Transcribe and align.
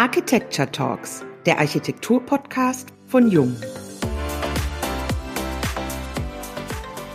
Architecture 0.00 0.72
Talks, 0.72 1.26
der 1.44 1.58
Architektur-Podcast 1.58 2.88
von 3.06 3.30
Jung. 3.30 3.54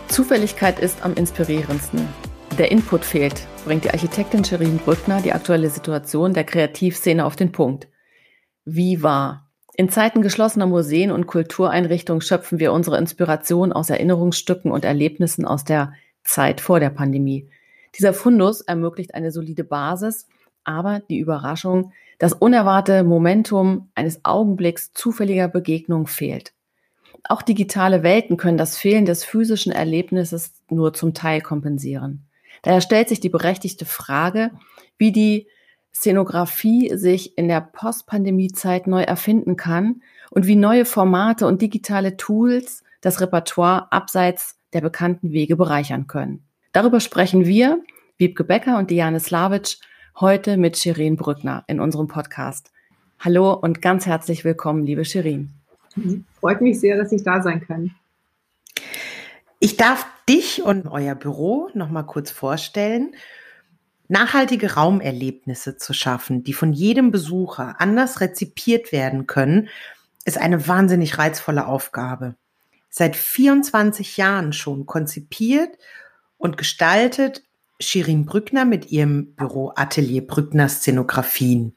Zufälligkeit 0.06 0.78
ist 0.78 1.04
am 1.04 1.14
inspirierendsten. 1.14 2.06
Der 2.56 2.70
Input 2.70 3.04
fehlt, 3.04 3.48
bringt 3.64 3.82
die 3.82 3.90
Architektin 3.90 4.44
Sherin 4.44 4.78
Brückner 4.78 5.20
die 5.20 5.32
aktuelle 5.32 5.68
Situation 5.68 6.32
der 6.32 6.44
Kreativszene 6.44 7.24
auf 7.24 7.34
den 7.34 7.50
Punkt. 7.50 7.88
Wie 8.64 9.02
wahr? 9.02 9.50
In 9.74 9.88
Zeiten 9.88 10.22
geschlossener 10.22 10.66
Museen 10.66 11.10
und 11.10 11.26
Kultureinrichtungen 11.26 12.20
schöpfen 12.20 12.60
wir 12.60 12.72
unsere 12.72 12.98
Inspiration 12.98 13.72
aus 13.72 13.90
Erinnerungsstücken 13.90 14.70
und 14.70 14.84
Erlebnissen 14.84 15.44
aus 15.44 15.64
der 15.64 15.92
Zeit 16.22 16.60
vor 16.60 16.78
der 16.78 16.90
Pandemie. 16.90 17.50
Dieser 17.98 18.14
Fundus 18.14 18.60
ermöglicht 18.60 19.12
eine 19.12 19.32
solide 19.32 19.64
Basis, 19.64 20.28
aber 20.66 21.00
die 21.00 21.18
Überraschung, 21.18 21.92
das 22.18 22.32
unerwartete 22.32 23.04
Momentum 23.04 23.90
eines 23.94 24.24
Augenblicks 24.24 24.92
zufälliger 24.92 25.48
Begegnung 25.48 26.06
fehlt. 26.06 26.52
Auch 27.28 27.42
digitale 27.42 28.02
Welten 28.02 28.36
können 28.36 28.58
das 28.58 28.76
Fehlen 28.76 29.04
des 29.04 29.24
physischen 29.24 29.72
Erlebnisses 29.72 30.52
nur 30.70 30.92
zum 30.92 31.12
Teil 31.14 31.40
kompensieren. 31.40 32.26
Daher 32.62 32.80
stellt 32.80 33.08
sich 33.08 33.20
die 33.20 33.28
berechtigte 33.28 33.84
Frage, 33.84 34.50
wie 34.98 35.12
die 35.12 35.48
Szenografie 35.94 36.96
sich 36.96 37.36
in 37.38 37.48
der 37.48 37.60
Postpandemie-Zeit 37.60 38.86
neu 38.86 39.02
erfinden 39.02 39.56
kann 39.56 40.02
und 40.30 40.46
wie 40.46 40.56
neue 40.56 40.84
Formate 40.84 41.46
und 41.46 41.62
digitale 41.62 42.16
Tools 42.16 42.84
das 43.00 43.20
Repertoire 43.20 43.90
abseits 43.92 44.58
der 44.72 44.80
bekannten 44.80 45.32
Wege 45.32 45.56
bereichern 45.56 46.06
können. 46.06 46.44
Darüber 46.72 47.00
sprechen 47.00 47.46
wir, 47.46 47.80
Wiebke 48.18 48.44
Becker 48.44 48.78
und 48.78 48.90
Diane 48.90 49.20
Slavic, 49.20 49.78
heute 50.18 50.56
mit 50.56 50.78
Shirin 50.78 51.16
Brückner 51.16 51.64
in 51.66 51.78
unserem 51.78 52.08
Podcast. 52.08 52.72
Hallo 53.18 53.52
und 53.52 53.82
ganz 53.82 54.06
herzlich 54.06 54.44
willkommen, 54.44 54.86
liebe 54.86 55.04
Shirin. 55.04 55.50
Freut 56.40 56.62
mich 56.62 56.80
sehr, 56.80 56.96
dass 56.96 57.12
ich 57.12 57.22
da 57.22 57.42
sein 57.42 57.60
kann. 57.60 57.94
Ich 59.58 59.76
darf 59.76 60.06
dich 60.26 60.62
und 60.62 60.86
euer 60.86 61.14
Büro 61.14 61.68
noch 61.74 61.90
mal 61.90 62.04
kurz 62.04 62.30
vorstellen. 62.30 63.14
Nachhaltige 64.08 64.74
Raumerlebnisse 64.74 65.76
zu 65.76 65.92
schaffen, 65.92 66.44
die 66.44 66.54
von 66.54 66.72
jedem 66.72 67.10
Besucher 67.10 67.76
anders 67.78 68.22
rezipiert 68.22 68.92
werden 68.92 69.26
können, 69.26 69.68
ist 70.24 70.38
eine 70.38 70.66
wahnsinnig 70.66 71.18
reizvolle 71.18 71.66
Aufgabe. 71.66 72.36
Seit 72.88 73.16
24 73.16 74.16
Jahren 74.16 74.54
schon 74.54 74.86
konzipiert 74.86 75.76
und 76.38 76.56
gestaltet 76.56 77.42
Shirin 77.80 78.26
Brückner 78.26 78.64
mit 78.64 78.90
ihrem 78.90 79.34
Büro 79.34 79.72
Atelier 79.74 80.26
Brückner 80.26 80.68
Szenografien. 80.68 81.76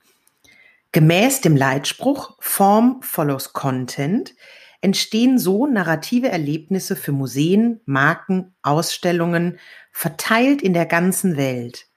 Gemäß 0.91 1.41
dem 1.41 1.56
Leitspruch 1.56 2.38
Form 2.39 3.02
follows 3.02 3.53
Content 3.53 4.33
entstehen 4.81 5.38
so 5.38 5.67
narrative 5.67 6.30
Erlebnisse 6.30 6.95
für 6.95 7.11
Museen, 7.11 7.81
Marken, 7.86 8.56
Ausstellungen, 8.61 9.59
verteilt 9.91 10.61
in 10.61 10.73
der 10.73 10.86
ganzen 10.86 11.38
Welt. 11.38 11.88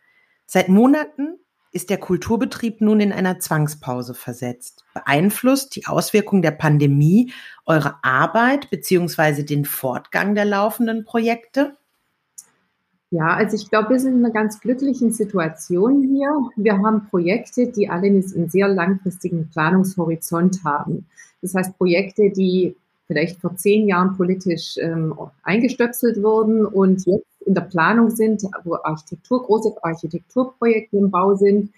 Seit 0.47 0.69
Monaten 0.69 1.39
ist 1.71 1.89
der 1.89 1.99
Kulturbetrieb 1.99 2.81
nun 2.81 3.01
in 3.01 3.13
einer 3.13 3.39
Zwangspause 3.39 4.15
versetzt. 4.15 4.85
Beeinflusst 4.93 5.75
die 5.75 5.87
Auswirkung 5.87 6.43
der 6.43 6.51
Pandemie 6.51 7.33
eure 7.65 7.97
Arbeit 8.03 8.69
beziehungsweise 8.69 9.45
den 9.45 9.65
Fortgang 9.65 10.35
der 10.35 10.45
laufenden 10.45 11.05
Projekte? 11.05 11.79
Ja, 13.13 13.35
also 13.35 13.57
ich 13.57 13.69
glaube, 13.69 13.91
wir 13.91 14.01
sind 14.01 14.15
in 14.15 14.25
einer 14.25 14.33
ganz 14.33 14.59
glücklichen 14.59 15.13
Situation 15.13 16.03
hier. 16.03 16.31
Wir 16.57 16.79
haben 16.79 17.09
Projekte, 17.11 17.67
die 17.67 17.91
alle 17.91 18.07
einen 18.07 18.49
sehr 18.49 18.69
langfristigen 18.69 19.51
Planungshorizont 19.51 20.65
haben. 20.65 21.05
Das 21.43 21.55
heißt, 21.55 21.77
Projekte, 21.77 22.31
die 22.31 22.75
vielleicht 23.09 23.39
vor 23.39 23.55
zehn 23.57 23.87
Jahren 23.87 24.17
politisch 24.17 24.79
ähm, 24.79 25.15
eingestöpselt 25.43 26.23
wurden 26.23 26.65
und 26.65 27.05
jetzt 27.05 27.27
in 27.45 27.53
der 27.53 27.63
Planung 27.63 28.09
sind, 28.09 28.45
wo 28.65 28.77
Architektur, 28.83 29.45
große 29.45 29.75
Architekturprojekte 29.83 30.97
im 30.97 31.11
Bau 31.11 31.35
sind. 31.35 31.71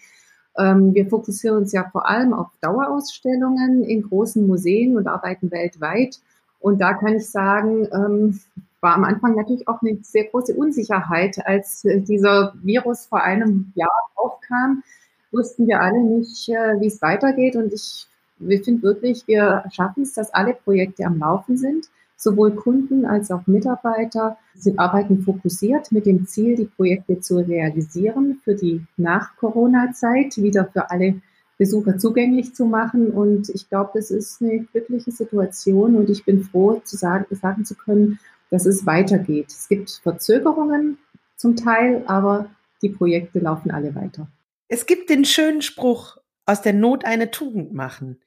Ähm, 0.56 0.94
wir 0.94 1.06
fokussieren 1.06 1.56
uns 1.56 1.72
ja 1.72 1.88
vor 1.91 2.09
allem 2.09 2.32
auf 2.32 2.47
Dauerausstellungen 2.60 3.82
in 3.82 4.03
großen 4.03 4.47
Museen 4.47 4.97
und 4.97 5.09
arbeiten 5.09 5.50
weltweit. 5.50 6.20
Und 6.60 6.80
da 6.80 6.94
kann 6.94 7.16
ich 7.16 7.28
sagen, 7.28 7.88
ähm, 7.92 8.38
war 8.84 8.95
am 8.95 9.05
Anfang 9.05 9.34
natürlich 9.34 9.67
auch 9.67 9.81
eine 9.83 9.99
sehr 10.03 10.25
große 10.25 10.55
Unsicherheit, 10.55 11.45
als 11.45 11.84
äh, 11.87 12.00
dieser 12.00 12.55
Virus 12.62 13.06
vor 13.06 13.22
einem 13.22 13.72
Jahr 13.75 13.89
aufkam, 14.15 14.84
wussten 15.33 15.67
wir 15.67 15.81
alle 15.81 16.00
nicht, 16.05 16.49
äh, 16.50 16.78
wie 16.81 16.87
es 16.87 17.00
weitergeht. 17.03 17.56
Und 17.56 17.72
ich, 17.72 18.06
wir 18.39 18.62
finden 18.62 18.83
wirklich, 18.83 19.27
wir 19.27 19.65
schaffen 19.72 20.03
es, 20.03 20.12
dass 20.12 20.34
alle 20.34 20.55
Projekte 20.55 21.05
am 21.06 21.19
Laufen 21.19 21.56
sind. 21.56 21.89
Sowohl 22.17 22.55
Kunden 22.55 23.06
als 23.06 23.31
auch 23.31 23.47
Mitarbeiter 23.47 24.37
sind, 24.55 24.78
arbeiten 24.78 25.22
fokussiert 25.22 25.91
mit 25.91 26.06
dem 26.06 26.27
Ziel, 26.27 26.55
die 26.55 26.66
Projekte 26.66 27.21
zu 27.21 27.39
realisieren 27.39 28.41
für 28.45 28.55
die 28.55 28.84
Nach-Corona-Zeit, 28.97 30.37
wieder 30.37 30.66
für 30.66 30.91
alle 30.91 31.21
Besucher 31.56 31.99
zugänglich 31.99 32.55
zu 32.55 32.66
machen. 32.66 33.11
Und 33.11 33.49
ich 33.49 33.69
glaube, 33.69 33.93
das 33.95 34.11
ist 34.11 34.43
eine 34.43 34.61
glückliche 34.61 35.11
Situation 35.11 35.97
und 35.97 36.11
ich 36.11 36.25
bin 36.25 36.45
froh, 36.45 36.81
zu 36.84 36.97
sagen, 36.97 37.27
sagen 37.34 37.65
zu 37.65 37.75
können, 37.75 38.19
dass 38.54 38.66
es 38.66 38.87
weitergeht. 38.87 39.47
Es 39.48 39.69
gibt 39.69 39.91
Verzögerungen 40.04 40.98
zum 41.34 41.56
Teil, 41.56 42.04
aber 42.06 42.50
die 42.82 42.88
Projekte 42.88 43.41
laufen 43.41 43.72
alle 43.72 43.97
weiter. 43.97 44.28
Es 44.69 44.87
gibt 44.87 45.10
den 45.10 45.25
schönen 45.25 45.60
Spruch, 45.60 46.19
aus 46.47 46.62
der 46.62 46.72
Not 46.72 47.04
eine 47.04 47.32
Tugend 47.32 47.75
machen. 47.75 48.20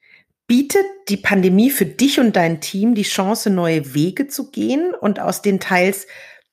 Bietet 0.46 0.84
die 1.08 1.16
Pandemie 1.16 1.70
für 1.70 1.86
dich 1.86 2.20
und 2.20 2.36
dein 2.36 2.60
Team 2.60 2.94
die 2.94 3.04
Chance, 3.04 3.48
neue 3.48 3.94
Wege 3.94 4.28
zu 4.28 4.50
gehen 4.50 4.92
und 4.94 5.18
aus 5.18 5.40
den 5.40 5.60
teils 5.60 6.06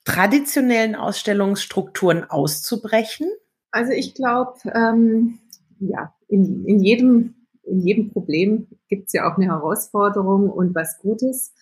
traditionellen 0.05 0.95
Ausstellungsstrukturen 0.95 2.23
auszubrechen? 2.23 3.27
Also 3.71 3.91
ich 3.91 4.13
glaube, 4.13 4.53
ähm, 4.73 5.39
ja, 5.79 6.13
in, 6.29 6.63
in, 6.65 6.79
jedem, 6.81 7.35
in 7.63 7.81
jedem 7.81 8.11
Problem 8.11 8.67
gibt 8.87 9.07
es 9.07 9.13
ja 9.13 9.29
auch 9.29 9.35
eine 9.35 9.47
Herausforderung 9.47 10.49
und 10.49 10.73
was 10.73 10.97
Gutes. 10.99 11.53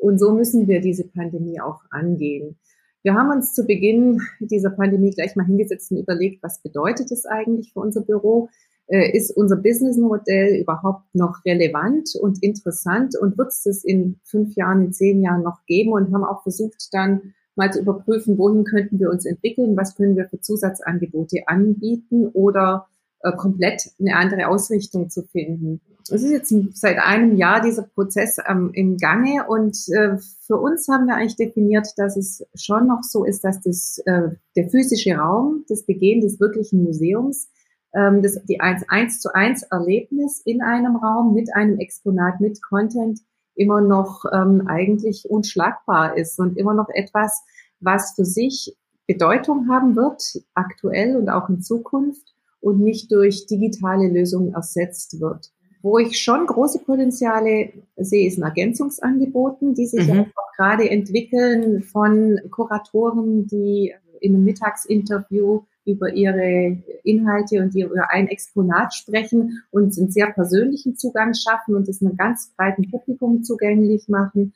Und 0.00 0.18
so 0.18 0.32
müssen 0.32 0.66
wir 0.66 0.80
diese 0.80 1.06
Pandemie 1.06 1.60
auch 1.60 1.80
angehen. 1.90 2.56
Wir 3.02 3.14
haben 3.14 3.30
uns 3.30 3.54
zu 3.54 3.66
Beginn 3.66 4.20
dieser 4.40 4.70
Pandemie 4.70 5.10
gleich 5.10 5.36
mal 5.36 5.46
hingesetzt 5.46 5.90
und 5.90 5.98
überlegt, 5.98 6.42
was 6.42 6.62
bedeutet 6.62 7.10
es 7.10 7.26
eigentlich 7.26 7.72
für 7.72 7.80
unser 7.80 8.02
Büro? 8.02 8.48
Äh, 8.86 9.16
ist 9.16 9.30
unser 9.36 9.56
Businessmodell 9.56 10.60
überhaupt 10.60 11.14
noch 11.14 11.44
relevant 11.44 12.10
und 12.20 12.42
interessant 12.42 13.14
und 13.20 13.38
wird 13.38 13.48
es 13.48 13.62
das 13.62 13.84
in 13.84 14.18
fünf 14.24 14.54
Jahren, 14.56 14.86
in 14.86 14.92
zehn 14.92 15.22
Jahren 15.22 15.42
noch 15.42 15.64
geben? 15.66 15.92
Und 15.92 16.12
haben 16.12 16.24
auch 16.24 16.42
versucht, 16.42 16.88
dann 16.92 17.34
mal 17.54 17.72
zu 17.72 17.80
überprüfen, 17.80 18.36
wohin 18.36 18.64
könnten 18.64 18.98
wir 18.98 19.10
uns 19.10 19.26
entwickeln, 19.26 19.76
was 19.76 19.94
können 19.94 20.16
wir 20.16 20.28
für 20.28 20.40
Zusatzangebote 20.40 21.46
anbieten 21.46 22.26
oder 22.28 22.88
äh, 23.22 23.32
komplett 23.32 23.90
eine 24.00 24.16
andere 24.16 24.48
Ausrichtung 24.48 25.10
zu 25.10 25.22
finden. 25.22 25.80
Es 26.12 26.22
ist 26.24 26.30
jetzt 26.30 26.52
seit 26.74 26.98
einem 26.98 27.36
Jahr 27.36 27.60
dieser 27.60 27.82
Prozess 27.82 28.38
ähm, 28.48 28.70
im 28.74 28.96
Gange 28.96 29.46
und 29.46 29.76
äh, 29.88 30.18
für 30.40 30.56
uns 30.56 30.88
haben 30.88 31.06
wir 31.06 31.14
eigentlich 31.14 31.36
definiert, 31.36 31.86
dass 31.96 32.16
es 32.16 32.44
schon 32.54 32.88
noch 32.88 33.02
so 33.02 33.24
ist, 33.24 33.44
dass 33.44 33.60
das, 33.60 33.98
äh, 34.06 34.30
der 34.56 34.68
physische 34.70 35.14
Raum, 35.14 35.64
das 35.68 35.84
Begehen 35.84 36.20
des 36.20 36.40
wirklichen 36.40 36.82
Museums, 36.82 37.48
ähm, 37.94 38.22
das, 38.22 38.42
die 38.44 38.60
1, 38.60 38.88
1 38.88 39.20
zu 39.20 39.34
1 39.34 39.62
Erlebnis 39.64 40.42
in 40.44 40.62
einem 40.62 40.96
Raum 40.96 41.32
mit 41.34 41.54
einem 41.54 41.78
Exponat, 41.78 42.40
mit 42.40 42.60
Content 42.60 43.20
immer 43.54 43.80
noch 43.80 44.24
ähm, 44.32 44.66
eigentlich 44.66 45.26
unschlagbar 45.28 46.16
ist 46.16 46.38
und 46.40 46.56
immer 46.56 46.74
noch 46.74 46.88
etwas, 46.88 47.42
was 47.78 48.14
für 48.16 48.24
sich 48.24 48.76
Bedeutung 49.06 49.68
haben 49.68 49.96
wird, 49.96 50.22
aktuell 50.54 51.16
und 51.16 51.28
auch 51.28 51.48
in 51.48 51.62
Zukunft 51.62 52.34
und 52.60 52.80
nicht 52.80 53.12
durch 53.12 53.46
digitale 53.46 54.08
Lösungen 54.08 54.54
ersetzt 54.54 55.20
wird. 55.20 55.50
Wo 55.82 55.98
ich 55.98 56.18
schon 56.18 56.46
große 56.46 56.80
Potenziale 56.80 57.72
sehe, 57.96 58.26
ist 58.26 58.36
in 58.36 58.44
Ergänzungsangeboten, 58.44 59.74
die 59.74 59.86
sich 59.86 60.06
mhm. 60.06 60.26
auch 60.36 60.56
gerade 60.56 60.90
entwickeln 60.90 61.82
von 61.82 62.38
Kuratoren, 62.50 63.46
die 63.46 63.94
in 64.20 64.34
einem 64.34 64.44
Mittagsinterview 64.44 65.62
über 65.86 66.12
ihre 66.12 66.76
Inhalte 67.04 67.62
und 67.62 67.74
über 67.74 68.10
ein 68.10 68.28
Exponat 68.28 68.94
sprechen 68.94 69.62
und 69.70 69.96
einen 69.98 70.10
sehr 70.10 70.30
persönlichen 70.30 70.96
Zugang 70.96 71.34
schaffen 71.34 71.74
und 71.74 71.88
es 71.88 72.02
einem 72.02 72.16
ganz 72.16 72.52
breiten 72.56 72.90
Publikum 72.90 73.42
zugänglich 73.42 74.08
machen. 74.08 74.52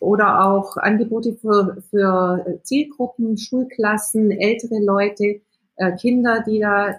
Oder 0.00 0.46
auch 0.46 0.76
Angebote 0.76 1.34
für, 1.34 1.82
für 1.90 2.60
Zielgruppen, 2.62 3.36
Schulklassen, 3.36 4.30
ältere 4.30 4.80
Leute, 4.80 5.40
äh, 5.78 5.96
Kinder, 5.96 6.42
die 6.44 6.58
da, 6.58 6.96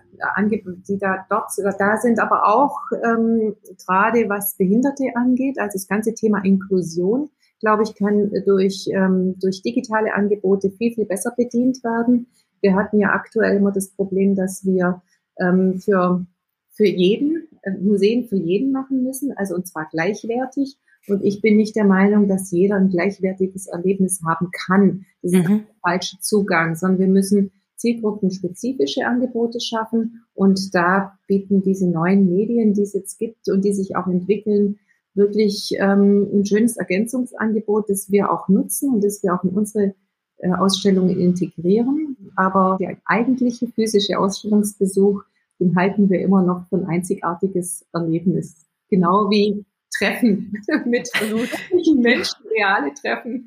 die 0.87 0.97
da 0.97 1.25
dort 1.29 1.51
da 1.79 1.97
sind, 1.97 2.19
aber 2.19 2.47
auch 2.47 2.79
ähm, 3.03 3.55
gerade 3.85 4.29
was 4.29 4.55
Behinderte 4.55 5.03
angeht, 5.15 5.59
also 5.59 5.73
das 5.73 5.87
ganze 5.87 6.13
Thema 6.13 6.43
Inklusion, 6.45 7.29
glaube 7.59 7.83
ich, 7.83 7.93
kann 7.95 8.31
durch, 8.45 8.87
ähm, 8.93 9.35
durch 9.41 9.61
digitale 9.61 10.13
Angebote 10.13 10.71
viel, 10.71 10.93
viel 10.93 11.05
besser 11.05 11.33
bedient 11.35 11.83
werden. 11.83 12.27
Wir 12.61 12.73
hatten 12.75 12.99
ja 12.99 13.09
aktuell 13.09 13.57
immer 13.57 13.73
das 13.73 13.89
Problem, 13.89 14.35
dass 14.35 14.65
wir 14.65 15.01
ähm, 15.41 15.79
für, 15.79 16.25
für 16.71 16.87
jeden 16.87 17.49
äh, 17.63 17.71
Museen 17.71 18.25
für 18.29 18.37
jeden 18.37 18.71
machen 18.71 19.03
müssen, 19.03 19.33
also 19.35 19.55
und 19.55 19.67
zwar 19.67 19.87
gleichwertig. 19.91 20.77
Und 21.07 21.23
ich 21.25 21.41
bin 21.41 21.57
nicht 21.57 21.75
der 21.75 21.85
Meinung, 21.85 22.27
dass 22.27 22.51
jeder 22.51 22.75
ein 22.75 22.89
gleichwertiges 22.89 23.67
Erlebnis 23.67 24.21
haben 24.25 24.51
kann. 24.51 25.05
Das 25.21 25.33
ist 25.33 25.43
mhm. 25.43 25.47
der 25.47 25.59
falsche 25.81 26.19
Zugang, 26.19 26.75
sondern 26.75 26.99
wir 26.99 27.07
müssen 27.07 27.51
zielgruppenspezifische 27.79 29.05
Angebote 29.05 29.59
schaffen. 29.59 30.23
Und 30.33 30.75
da 30.75 31.17
bieten 31.27 31.61
diese 31.61 31.89
neuen 31.89 32.29
Medien, 32.29 32.73
die 32.73 32.83
es 32.83 32.93
jetzt 32.93 33.17
gibt 33.17 33.49
und 33.49 33.63
die 33.65 33.73
sich 33.73 33.95
auch 33.95 34.07
entwickeln, 34.07 34.79
wirklich 35.15 35.71
ähm, 35.79 36.27
ein 36.33 36.45
schönes 36.45 36.77
Ergänzungsangebot, 36.77 37.89
das 37.89 38.11
wir 38.11 38.31
auch 38.31 38.47
nutzen 38.47 38.93
und 38.93 39.03
das 39.03 39.23
wir 39.23 39.33
auch 39.33 39.43
in 39.43 39.49
unsere 39.51 39.95
äh, 40.37 40.51
Ausstellungen 40.51 41.19
integrieren. 41.19 42.15
Aber 42.35 42.77
der 42.79 42.97
eigentliche 43.05 43.67
physische 43.67 44.19
Ausstellungsbesuch, 44.19 45.23
den 45.59 45.75
halten 45.75 46.09
wir 46.09 46.21
immer 46.21 46.43
noch 46.43 46.67
für 46.69 46.77
ein 46.77 46.85
einzigartiges 46.85 47.85
Erlebnis. 47.91 48.65
Genau 48.89 49.29
wie 49.29 49.65
Treffen 49.97 50.53
mit 50.85 51.09
vernünftigen 51.13 52.01
Menschen, 52.01 52.37
reale 52.55 52.93
Treffen. 52.93 53.45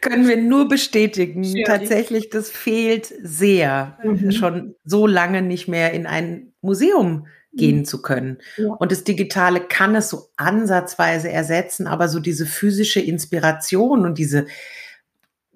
Können 0.00 0.26
wir 0.26 0.36
nur 0.36 0.68
bestätigen. 0.68 1.44
Schön. 1.44 1.64
Tatsächlich, 1.64 2.30
das 2.30 2.50
fehlt 2.50 3.12
sehr, 3.22 3.98
mhm. 4.02 4.32
schon 4.32 4.74
so 4.84 5.06
lange 5.06 5.42
nicht 5.42 5.68
mehr 5.68 5.92
in 5.92 6.06
ein 6.06 6.52
Museum 6.60 7.26
gehen 7.52 7.78
mhm. 7.78 7.84
zu 7.84 8.02
können. 8.02 8.38
Ja. 8.56 8.68
Und 8.68 8.92
das 8.92 9.04
Digitale 9.04 9.60
kann 9.60 9.94
es 9.94 10.08
so 10.08 10.28
ansatzweise 10.36 11.30
ersetzen, 11.30 11.86
aber 11.86 12.08
so 12.08 12.18
diese 12.18 12.46
physische 12.46 13.00
Inspiration 13.00 14.06
und 14.06 14.18
diese 14.18 14.46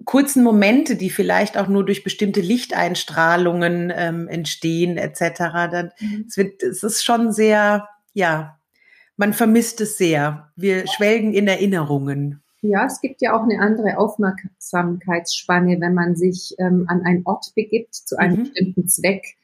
kurzen 0.05 0.43
Momente, 0.43 0.95
die 0.95 1.09
vielleicht 1.09 1.57
auch 1.57 1.67
nur 1.67 1.85
durch 1.85 2.03
bestimmte 2.03 2.39
Lichteinstrahlungen 2.39 3.91
ähm, 3.95 4.27
entstehen, 4.27 4.97
etc., 4.97 5.39
dann 5.71 5.91
mhm. 5.99 6.25
es 6.27 6.37
wird, 6.37 6.61
es 6.63 6.83
ist 6.83 7.03
schon 7.03 7.31
sehr, 7.31 7.87
ja, 8.13 8.56
man 9.17 9.33
vermisst 9.33 9.81
es 9.81 9.97
sehr. 9.97 10.51
Wir 10.55 10.87
schwelgen 10.87 11.33
in 11.33 11.47
Erinnerungen. 11.47 12.41
Ja, 12.61 12.85
es 12.85 13.01
gibt 13.01 13.21
ja 13.21 13.35
auch 13.35 13.43
eine 13.43 13.59
andere 13.59 13.97
Aufmerksamkeitsspanne, 13.97 15.79
wenn 15.79 15.93
man 15.93 16.15
sich 16.15 16.55
ähm, 16.57 16.85
an 16.87 17.03
einen 17.05 17.23
Ort 17.25 17.51
begibt 17.55 17.93
zu 17.93 18.17
einem 18.17 18.37
mhm. 18.37 18.43
bestimmten 18.43 18.87
Zweck. 18.87 19.35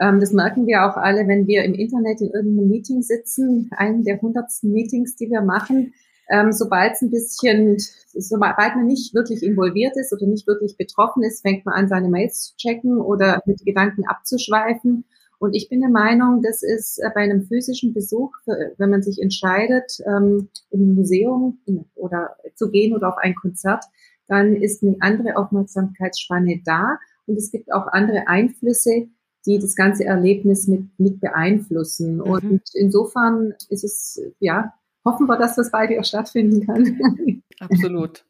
Ähm, 0.00 0.20
das 0.20 0.32
merken 0.32 0.66
wir 0.66 0.84
auch 0.84 0.96
alle, 0.96 1.26
wenn 1.26 1.46
wir 1.46 1.64
im 1.64 1.74
Internet 1.74 2.20
in 2.20 2.30
irgendeinem 2.30 2.68
Meeting 2.68 3.02
sitzen, 3.02 3.70
einem 3.76 4.04
der 4.04 4.20
hundertsten 4.20 4.72
Meetings, 4.72 5.16
die 5.16 5.30
wir 5.30 5.42
machen. 5.42 5.94
Ähm, 6.30 6.52
sobald 6.52 6.92
es 6.92 7.02
ein 7.02 7.10
bisschen, 7.10 7.76
sobald 8.14 8.76
man 8.76 8.86
nicht 8.86 9.14
wirklich 9.14 9.42
involviert 9.42 9.96
ist 9.96 10.12
oder 10.12 10.26
nicht 10.26 10.46
wirklich 10.46 10.76
betroffen 10.76 11.24
ist, 11.24 11.42
fängt 11.42 11.66
man 11.66 11.74
an, 11.74 11.88
seine 11.88 12.08
Mails 12.08 12.42
zu 12.42 12.56
checken 12.56 12.98
oder 12.98 13.42
mit 13.46 13.64
Gedanken 13.64 14.06
abzuschweifen. 14.06 15.04
Und 15.40 15.54
ich 15.54 15.70
bin 15.70 15.80
der 15.80 15.88
Meinung, 15.88 16.42
das 16.42 16.62
ist 16.62 16.98
äh, 16.98 17.10
bei 17.14 17.22
einem 17.22 17.42
physischen 17.42 17.94
Besuch, 17.94 18.30
wenn 18.76 18.90
man 18.90 19.02
sich 19.02 19.20
entscheidet, 19.20 19.98
ähm, 20.06 20.50
im 20.70 20.94
Museum 20.94 21.58
oder 21.94 22.36
zu 22.54 22.70
gehen 22.70 22.94
oder 22.94 23.08
auf 23.08 23.16
ein 23.16 23.34
Konzert, 23.34 23.84
dann 24.28 24.54
ist 24.54 24.82
eine 24.82 24.96
andere 25.00 25.36
Aufmerksamkeitsspanne 25.36 26.60
da 26.64 26.98
und 27.26 27.36
es 27.36 27.50
gibt 27.50 27.72
auch 27.72 27.86
andere 27.86 28.28
Einflüsse, 28.28 29.08
die 29.46 29.58
das 29.58 29.74
ganze 29.74 30.04
Erlebnis 30.04 30.68
mit, 30.68 30.86
mit 30.98 31.20
beeinflussen. 31.20 32.16
Mhm. 32.16 32.20
Und 32.20 32.62
insofern 32.74 33.54
ist 33.70 33.82
es, 33.82 34.20
ja, 34.40 34.74
hoffen 35.06 35.26
wir, 35.26 35.38
dass 35.38 35.56
das 35.56 35.70
bald 35.70 35.88
wieder 35.88 36.04
stattfinden 36.04 36.66
kann. 36.66 37.42
Absolut. 37.60 38.26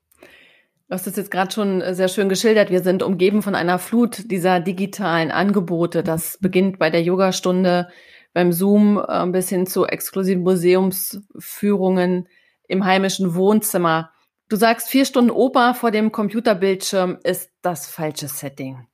Du 0.90 0.94
hast 0.94 1.06
es 1.06 1.14
jetzt 1.14 1.30
gerade 1.30 1.52
schon 1.52 1.80
äh, 1.80 1.94
sehr 1.94 2.08
schön 2.08 2.28
geschildert. 2.28 2.70
Wir 2.70 2.82
sind 2.82 3.04
umgeben 3.04 3.42
von 3.42 3.54
einer 3.54 3.78
Flut 3.78 4.28
dieser 4.28 4.58
digitalen 4.58 5.30
Angebote. 5.30 6.02
Das 6.02 6.36
beginnt 6.40 6.80
bei 6.80 6.90
der 6.90 7.00
Yogastunde, 7.00 7.86
beim 8.34 8.52
Zoom 8.52 9.00
äh, 9.06 9.24
bis 9.28 9.48
hin 9.48 9.68
zu 9.68 9.86
exklusiven 9.86 10.42
Museumsführungen 10.42 12.26
im 12.66 12.84
heimischen 12.84 13.36
Wohnzimmer. 13.36 14.10
Du 14.48 14.56
sagst, 14.56 14.88
vier 14.88 15.04
Stunden 15.04 15.30
Oper 15.30 15.74
vor 15.74 15.92
dem 15.92 16.10
Computerbildschirm 16.10 17.18
ist 17.22 17.50
das 17.62 17.86
falsche 17.86 18.26
Setting. 18.26 18.88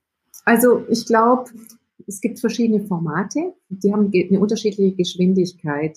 Also 0.44 0.84
ich 0.90 1.06
glaube, 1.06 1.48
es 2.06 2.20
gibt 2.20 2.40
verschiedene 2.40 2.84
Formate, 2.84 3.54
die 3.70 3.90
haben 3.90 4.12
eine 4.12 4.38
unterschiedliche 4.38 4.94
Geschwindigkeit. 4.94 5.96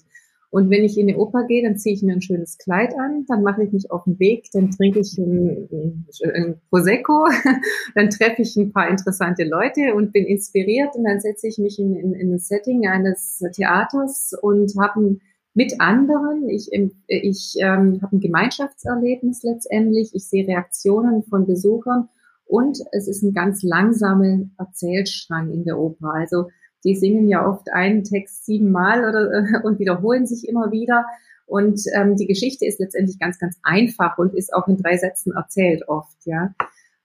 Und 0.52 0.72
wenn 0.72 0.84
ich 0.84 0.98
in 0.98 1.08
eine 1.08 1.18
Oper 1.20 1.46
gehe, 1.46 1.62
dann 1.62 1.78
ziehe 1.78 1.94
ich 1.94 2.02
mir 2.02 2.14
ein 2.14 2.22
schönes 2.22 2.58
Kleid 2.58 2.94
an, 2.98 3.26
dann 3.28 3.44
mache 3.44 3.64
ich 3.64 3.72
mich 3.72 3.92
auf 3.92 4.06
den 4.06 4.18
Weg, 4.18 4.48
dann 4.52 4.72
trinke 4.72 5.00
ich 5.00 5.16
ein, 5.18 6.06
ein 6.34 6.62
Prosecco, 6.70 7.28
dann 7.96 8.10
treffe 8.10 8.42
ich 8.42 8.56
ein 8.56 8.72
paar 8.72 8.90
interessante 8.90 9.44
Leute 9.44 9.94
und 9.94 10.12
bin 10.12 10.26
inspiriert 10.26 10.96
und 10.96 11.04
dann 11.04 11.20
setze 11.20 11.48
ich 11.48 11.60
mich 11.60 11.78
in, 11.78 11.96
in, 11.96 12.14
in 12.14 12.34
ein 12.34 12.40
Setting 12.40 12.88
eines 12.88 13.44
Theaters 13.54 14.34
und 14.42 14.74
habe 14.80 15.18
mit 15.54 15.80
anderen, 15.80 16.50
ich, 16.50 16.70
ich 17.08 17.56
ähm, 17.60 18.00
habe 18.02 18.16
ein 18.16 18.20
Gemeinschaftserlebnis 18.20 19.44
letztendlich, 19.44 20.12
ich 20.14 20.28
sehe 20.28 20.48
Reaktionen 20.48 21.24
von 21.24 21.46
Besuchern 21.46 22.10
und 22.46 22.80
es 22.92 23.08
ist 23.08 23.22
ein 23.22 23.34
ganz 23.34 23.62
langsamer 23.62 24.50
Erzählstrang 24.58 25.52
in 25.52 25.66
der 25.66 25.78
Oper. 25.78 26.14
Also 26.16 26.48
die 26.84 26.96
singen 26.96 27.28
ja 27.28 27.48
oft 27.48 27.72
einen 27.72 28.04
Text 28.04 28.46
siebenmal 28.46 29.00
oder 29.00 29.32
äh, 29.32 29.64
und 29.64 29.80
wiederholen 29.80 30.26
sich 30.26 30.48
immer 30.48 30.72
wieder. 30.72 31.06
Und 31.46 31.82
ähm, 31.96 32.16
die 32.16 32.28
Geschichte 32.28 32.66
ist 32.66 32.80
letztendlich 32.80 33.18
ganz, 33.18 33.40
ganz 33.40 33.58
einfach 33.64 34.18
und 34.18 34.36
ist 34.36 34.54
auch 34.54 34.68
in 34.68 34.78
drei 34.78 34.98
Sätzen 34.98 35.34
erzählt 35.34 35.88
oft, 35.88 36.26
ja. 36.26 36.54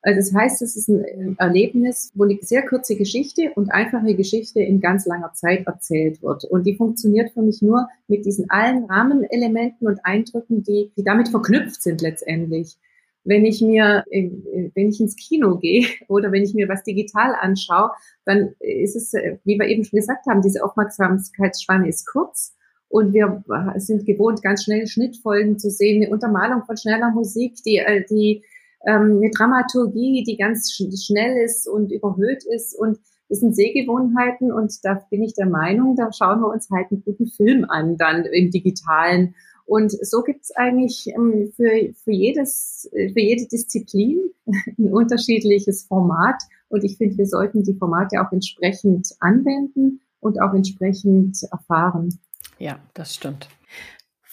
Also 0.05 0.21
das 0.21 0.35
heißt, 0.35 0.61
es 0.61 0.77
ist 0.77 0.89
ein 0.89 1.35
Erlebnis, 1.39 2.13
wo 2.15 2.25
eine 2.25 2.37
sehr 2.43 2.63
kurze 2.67 2.95
Geschichte 2.95 3.53
und 3.55 3.73
einfache 3.73 4.15
Geschichte 4.15 4.61
in 4.61 4.79
ganz 4.79 5.07
langer 5.07 5.33
Zeit 5.33 5.67
erzählt 5.67 6.23
wird. 6.23 6.45
Und 6.45 6.67
die 6.67 6.77
funktioniert 6.77 7.31
für 7.31 7.41
mich 7.41 7.63
nur 7.63 7.89
mit 8.07 8.27
diesen 8.27 8.51
allen 8.51 8.85
Rahmenelementen 8.85 9.89
und 9.89 10.05
Eindrücken, 10.05 10.63
die, 10.63 10.93
die 10.95 11.05
damit 11.05 11.31
verknüpft 11.31 11.83
sind 11.83 12.03
letztendlich 12.03 12.77
wenn 13.25 13.45
ich 13.45 13.61
mir, 13.61 14.05
äh, 14.11 14.31
wenn 14.75 14.91
ich 14.91 15.01
ins 15.01 15.17
Kino 15.17 15.59
gehe 15.59 15.87
oder 16.09 16.31
wenn 16.33 16.43
ich 16.43 16.55
mir 16.55 16.69
was 16.69 16.83
digital 16.83 17.35
anschaue, 17.41 17.91
dann 18.25 18.55
ist 18.61 18.97
es, 18.97 19.15
äh, 19.15 19.39
wie 19.45 19.59
wir 19.59 19.67
eben 19.67 19.85
schon 19.85 19.99
gesagt 19.99 20.27
haben, 20.27 20.43
diese 20.43 20.65
Aufmerksamkeitsspanne 20.65 21.89
ist 21.89 22.07
kurz 22.07 22.55
und 22.89 23.13
wir 23.13 23.43
sind 23.77 24.07
gewohnt, 24.07 24.43
ganz 24.43 24.65
schnell 24.65 24.87
Schnittfolgen 24.87 25.59
zu 25.59 25.69
sehen, 25.69 26.03
eine 26.03 26.13
Untermalung 26.13 26.65
von 26.65 26.77
schneller 26.77 27.11
Musik, 27.11 27.57
die, 27.65 27.79
äh, 27.79 28.05
die 28.09 28.45
ähm, 28.87 29.19
eine 29.21 29.31
Dramaturgie, 29.31 30.23
die 30.23 30.37
ganz 30.37 30.73
schnell 30.73 31.43
ist 31.43 31.67
und 31.67 31.91
überhöht 31.91 32.45
ist 32.45 32.79
und 32.79 32.99
das 33.29 33.41
sind 33.41 33.57
Sehgewohnheiten 33.57 34.53
und 34.53 34.85
da 34.85 35.01
bin 35.11 35.23
ich 35.23 35.35
der 35.35 35.47
Meinung, 35.47 35.97
da 35.97 36.13
schauen 36.13 36.41
wir 36.41 36.49
uns 36.53 36.69
halt 36.71 36.91
einen 36.91 37.03
guten 37.03 37.27
Film 37.27 37.65
an, 37.69 37.97
dann 37.97 38.27
im 38.27 38.51
digitalen 38.51 39.35
und 39.67 39.93
so 39.93 40.23
gibt 40.23 40.43
es 40.43 40.51
eigentlich 40.57 41.07
ähm, 41.09 41.53
für, 41.57 41.93
für, 42.05 42.13
jedes, 42.13 42.89
für 42.93 43.21
jede 43.21 43.47
Disziplin 43.47 44.31
ein 44.79 44.93
unterschiedliches 44.93 45.85
Format. 45.85 46.43
Und 46.69 46.85
ich 46.85 46.97
finde, 46.99 47.17
wir 47.19 47.27
sollten 47.27 47.63
die 47.63 47.75
Formate 47.75 48.21
auch 48.21 48.33
entsprechend 48.33 49.09
anwenden 49.21 50.01
und 50.21 50.41
auch 50.41 50.53
entsprechend 50.53 51.39
erfahren. 51.51 52.19
Ja, 52.59 52.79
das 52.95 53.15
stimmt. 53.15 53.49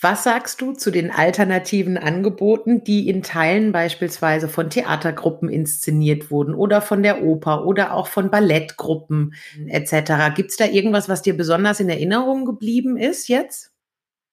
Was 0.03 0.23
sagst 0.23 0.59
du 0.61 0.71
zu 0.71 0.89
den 0.89 1.11
alternativen 1.11 1.95
Angeboten, 1.95 2.83
die 2.83 3.07
in 3.07 3.21
Teilen 3.21 3.71
beispielsweise 3.71 4.49
von 4.49 4.71
Theatergruppen 4.71 5.47
inszeniert 5.47 6.31
wurden 6.31 6.55
oder 6.55 6.81
von 6.81 7.03
der 7.03 7.23
Oper 7.23 7.67
oder 7.67 7.93
auch 7.93 8.07
von 8.07 8.31
Ballettgruppen 8.31 9.35
etc.? 9.67 10.33
Gibt 10.35 10.49
es 10.49 10.57
da 10.57 10.65
irgendwas, 10.65 11.07
was 11.07 11.21
dir 11.21 11.37
besonders 11.37 11.79
in 11.79 11.87
Erinnerung 11.87 12.45
geblieben 12.45 12.97
ist 12.97 13.27
jetzt? 13.27 13.70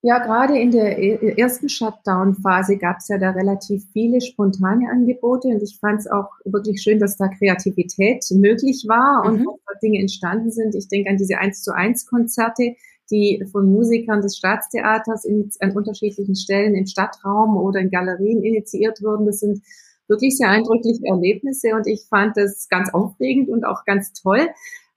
Ja, 0.02 0.18
gerade 0.20 0.56
in 0.56 0.70
der 0.70 0.98
e-, 0.98 1.34
ersten 1.36 1.68
Shutdown-Phase 1.68 2.76
gab 2.76 2.98
es 2.98 3.08
ja 3.08 3.18
da 3.18 3.30
relativ 3.30 3.84
viele 3.92 4.20
spontane 4.20 4.88
Angebote 4.90 5.48
und 5.48 5.62
ich 5.62 5.78
fand 5.80 6.00
es 6.00 6.06
auch 6.06 6.28
wirklich 6.44 6.80
schön, 6.80 7.00
dass 7.00 7.16
da 7.16 7.26
Kreativität 7.26 8.24
möglich 8.30 8.84
war 8.86 9.24
und 9.26 9.40
mhm. 9.40 9.48
Dinge 9.82 10.00
entstanden 10.00 10.50
sind. 10.50 10.74
Ich 10.74 10.88
denke 10.88 11.10
an 11.10 11.16
diese 11.16 11.38
1 11.38 11.62
zu 11.62 11.74
1 11.74 12.06
Konzerte, 12.06 12.74
die 13.10 13.44
von 13.50 13.72
Musikern 13.72 14.20
des 14.20 14.36
Staatstheaters 14.36 15.24
in, 15.24 15.50
an 15.60 15.72
unterschiedlichen 15.72 16.36
Stellen 16.36 16.74
im 16.74 16.86
Stadtraum 16.86 17.56
oder 17.56 17.80
in 17.80 17.90
Galerien 17.90 18.42
initiiert 18.42 19.02
wurden. 19.02 19.26
Das 19.26 19.40
sind 19.40 19.62
wirklich 20.06 20.36
sehr 20.36 20.48
eindrückliche 20.48 21.06
Erlebnisse 21.06 21.74
und 21.74 21.86
ich 21.86 22.06
fand 22.08 22.36
das 22.36 22.68
ganz 22.68 22.92
aufregend 22.92 23.48
und 23.48 23.64
auch 23.64 23.84
ganz 23.84 24.12
toll 24.12 24.48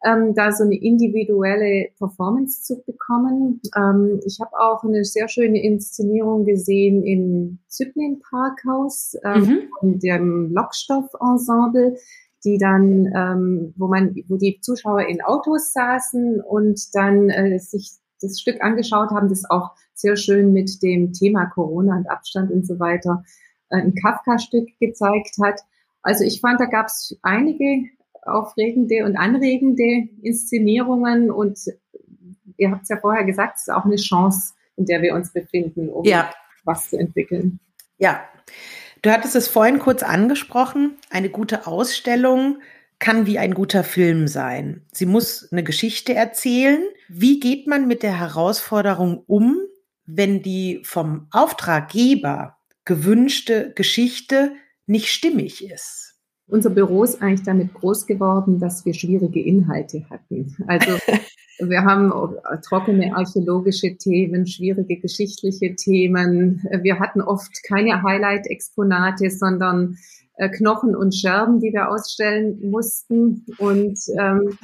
ähm, 0.04 0.34
da 0.34 0.52
so 0.52 0.64
eine 0.64 0.76
individuelle 0.76 1.90
Performance 1.98 2.64
zu 2.64 2.82
bekommen. 2.84 3.62
Ähm, 3.76 4.20
ich 4.26 4.40
habe 4.42 4.52
auch 4.60 4.84
eine 4.84 5.04
sehr 5.04 5.28
schöne 5.28 5.62
Inszenierung 5.64 6.46
gesehen 6.46 7.04
im 7.04 7.60
Zyklin 7.68 8.20
Parkhaus 8.20 9.16
ähm, 9.24 9.70
mhm. 9.82 10.00
dem 10.00 10.52
Lockstoff-Ensemble 10.54 11.98
die 12.44 12.58
dann, 12.58 13.08
ähm, 13.16 13.74
wo 13.78 13.88
man, 13.88 14.16
wo 14.28 14.38
die 14.38 14.60
Zuschauer 14.62 15.08
in 15.08 15.22
Autos 15.22 15.74
saßen 15.74 16.42
und 16.42 16.96
dann 16.96 17.30
äh, 17.30 17.60
sich 17.60 17.92
das 18.22 18.40
Stück 18.40 18.64
angeschaut 18.64 19.12
haben, 19.12 19.30
das 19.30 19.50
auch 19.50 19.72
sehr 19.94 20.16
schön 20.16 20.54
mit 20.54 20.82
dem 20.82 21.14
Thema 21.14 21.46
Corona 21.46 21.98
und 21.98 22.10
Abstand 22.10 22.52
und 22.52 22.66
so 22.66 22.80
weiter 22.80 23.24
äh, 23.70 23.78
ein 23.78 23.94
Kafka-Stück 23.94 24.70
gezeigt 24.80 25.36
hat. 25.42 25.62
Also 26.02 26.24
ich 26.24 26.42
fand, 26.42 26.60
da 26.60 26.66
gab 26.66 26.88
es 26.88 27.16
einige 27.22 27.84
aufregende 28.24 29.06
und 29.06 29.18
anregende 29.18 30.10
Inszenierungen 30.22 31.32
und 31.32 31.60
ihr 32.58 32.72
habt 32.72 32.84
es 32.84 32.90
ja 32.90 32.98
vorher 32.98 33.24
gesagt, 33.24 33.58
es 33.58 33.64
ist 33.64 33.74
auch 33.74 33.86
eine 33.86 33.96
Chance, 33.96 34.54
in 34.76 34.86
der 34.86 35.02
wir 35.02 35.16
uns 35.16 35.34
befinden, 35.34 35.90
um 35.90 36.06
ja. 36.06 36.32
was 36.64 36.90
zu 36.90 36.98
entwickeln. 36.98 37.60
Ja, 37.98 38.22
du 39.02 39.12
hattest 39.12 39.36
es 39.36 39.48
vorhin 39.48 39.80
kurz 39.80 40.04
angesprochen. 40.04 40.98
Eine 41.10 41.30
gute 41.30 41.68
Ausstellung 41.68 42.60
kann 43.00 43.26
wie 43.26 43.40
ein 43.40 43.54
guter 43.54 43.84
Film 43.84 44.28
sein. 44.28 44.86
Sie 44.92 45.08
muss 45.08 45.52
eine 45.52 45.64
Geschichte 45.64 46.14
erzählen. 46.14 46.84
Wie 47.10 47.40
geht 47.40 47.68
man 47.68 47.88
mit 47.88 48.04
der 48.04 48.20
Herausforderung 48.20 49.24
um, 49.26 49.58
wenn 50.06 50.44
die 50.44 50.82
vom 50.84 51.28
Auftraggeber 51.32 52.58
gewünschte 52.86 53.74
Geschichte 53.74 54.54
nicht 54.86 55.10
stimmig 55.10 55.66
ist? 55.66 56.11
Unser 56.52 56.70
Büro 56.70 57.06
ist 57.06 57.22
eigentlich 57.22 57.44
damit 57.44 57.74
groß 57.74 58.06
geworden, 58.06 58.60
dass 58.60 58.86
wir 58.86 58.94
schwierige 58.94 59.42
Inhalte 59.42 60.04
hatten. 60.10 60.54
Also 60.68 60.98
wir 61.60 61.84
haben 61.84 62.12
trockene 62.62 63.16
archäologische 63.16 63.96
Themen, 63.96 64.46
schwierige 64.46 65.00
geschichtliche 65.00 65.76
Themen. 65.76 66.62
Wir 66.82 67.00
hatten 67.00 67.22
oft 67.22 67.52
keine 67.66 68.04
Highlight-Exponate, 68.04 69.30
sondern 69.30 69.96
äh, 70.36 70.50
Knochen 70.50 70.94
und 70.94 71.16
Scherben, 71.16 71.62
die 71.62 71.72
wir 71.72 71.90
ausstellen 71.90 72.60
mussten. 72.70 73.46
Und 73.58 73.98
ähm, 74.20 74.58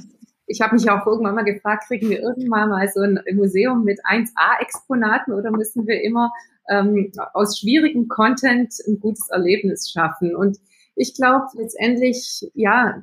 ich 0.46 0.60
habe 0.60 0.76
mich 0.76 0.90
auch 0.90 1.08
irgendwann 1.08 1.36
mal 1.36 1.46
gefragt, 1.46 1.86
kriegen 1.88 2.10
wir 2.10 2.20
irgendwann 2.20 2.68
mal 2.68 2.90
so 2.94 3.00
ein 3.00 3.18
Museum 3.34 3.86
mit 3.86 4.02
1A-Exponaten 4.04 5.32
oder 5.32 5.52
müssen 5.52 5.88
wir 5.88 6.02
immer 6.04 6.34
ähm, 6.70 7.14
aus 7.34 7.60
schwierigem 7.60 8.10
Content 8.10 8.74
ein 8.86 9.00
gutes 9.00 9.30
Erlebnis 9.30 9.90
schaffen? 9.90 10.36
Und 10.36 10.58
ich 10.98 11.14
glaube 11.14 11.46
letztendlich, 11.54 12.50
ja, 12.54 13.02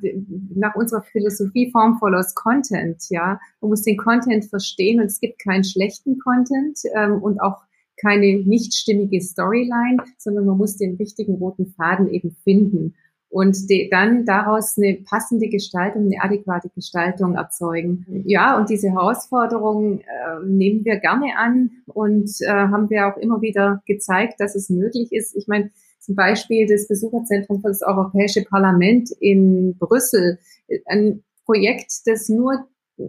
nach 0.53 0.75
unserer 0.75 1.01
Philosophie 1.01 1.71
Form 1.71 1.97
follows 1.97 2.35
Content, 2.35 3.01
ja. 3.09 3.39
Man 3.61 3.69
muss 3.69 3.83
den 3.83 3.97
Content 3.97 4.45
verstehen 4.45 4.99
und 4.99 5.07
es 5.07 5.19
gibt 5.19 5.39
keinen 5.41 5.63
schlechten 5.63 6.19
Content 6.19 6.79
ähm, 6.93 7.21
und 7.21 7.39
auch 7.41 7.63
keine 8.01 8.43
nicht 8.43 8.73
stimmige 8.73 9.21
Storyline, 9.21 9.97
sondern 10.17 10.45
man 10.45 10.57
muss 10.57 10.75
den 10.75 10.95
richtigen 10.97 11.35
roten 11.35 11.67
Faden 11.67 12.09
eben 12.09 12.35
finden 12.43 12.93
und 13.35 13.69
de, 13.69 13.89
dann 13.89 14.25
daraus 14.25 14.77
eine 14.77 14.95
passende 14.95 15.49
Gestaltung, 15.49 16.05
eine 16.05 16.21
adäquate 16.21 16.69
Gestaltung 16.69 17.35
erzeugen. 17.35 18.05
Ja, 18.25 18.57
und 18.57 18.69
diese 18.69 18.89
Herausforderung 18.89 19.99
äh, 19.99 20.45
nehmen 20.45 20.85
wir 20.85 20.97
gerne 21.01 21.37
an 21.37 21.71
und 21.87 22.29
äh, 22.41 22.47
haben 22.49 22.89
wir 22.89 23.07
auch 23.07 23.17
immer 23.17 23.41
wieder 23.41 23.81
gezeigt, 23.85 24.39
dass 24.39 24.55
es 24.55 24.69
möglich 24.69 25.11
ist. 25.11 25.35
Ich 25.35 25.47
meine, 25.47 25.71
zum 26.05 26.15
Beispiel 26.15 26.67
das 26.67 26.87
Besucherzentrum 26.87 27.61
für 27.61 27.69
das 27.69 27.81
Europäische 27.81 28.43
Parlament 28.43 29.09
in 29.19 29.75
Brüssel, 29.77 30.37
ein 30.85 31.23
Projekt, 31.45 31.91
das 32.05 32.29
nur, 32.29 32.67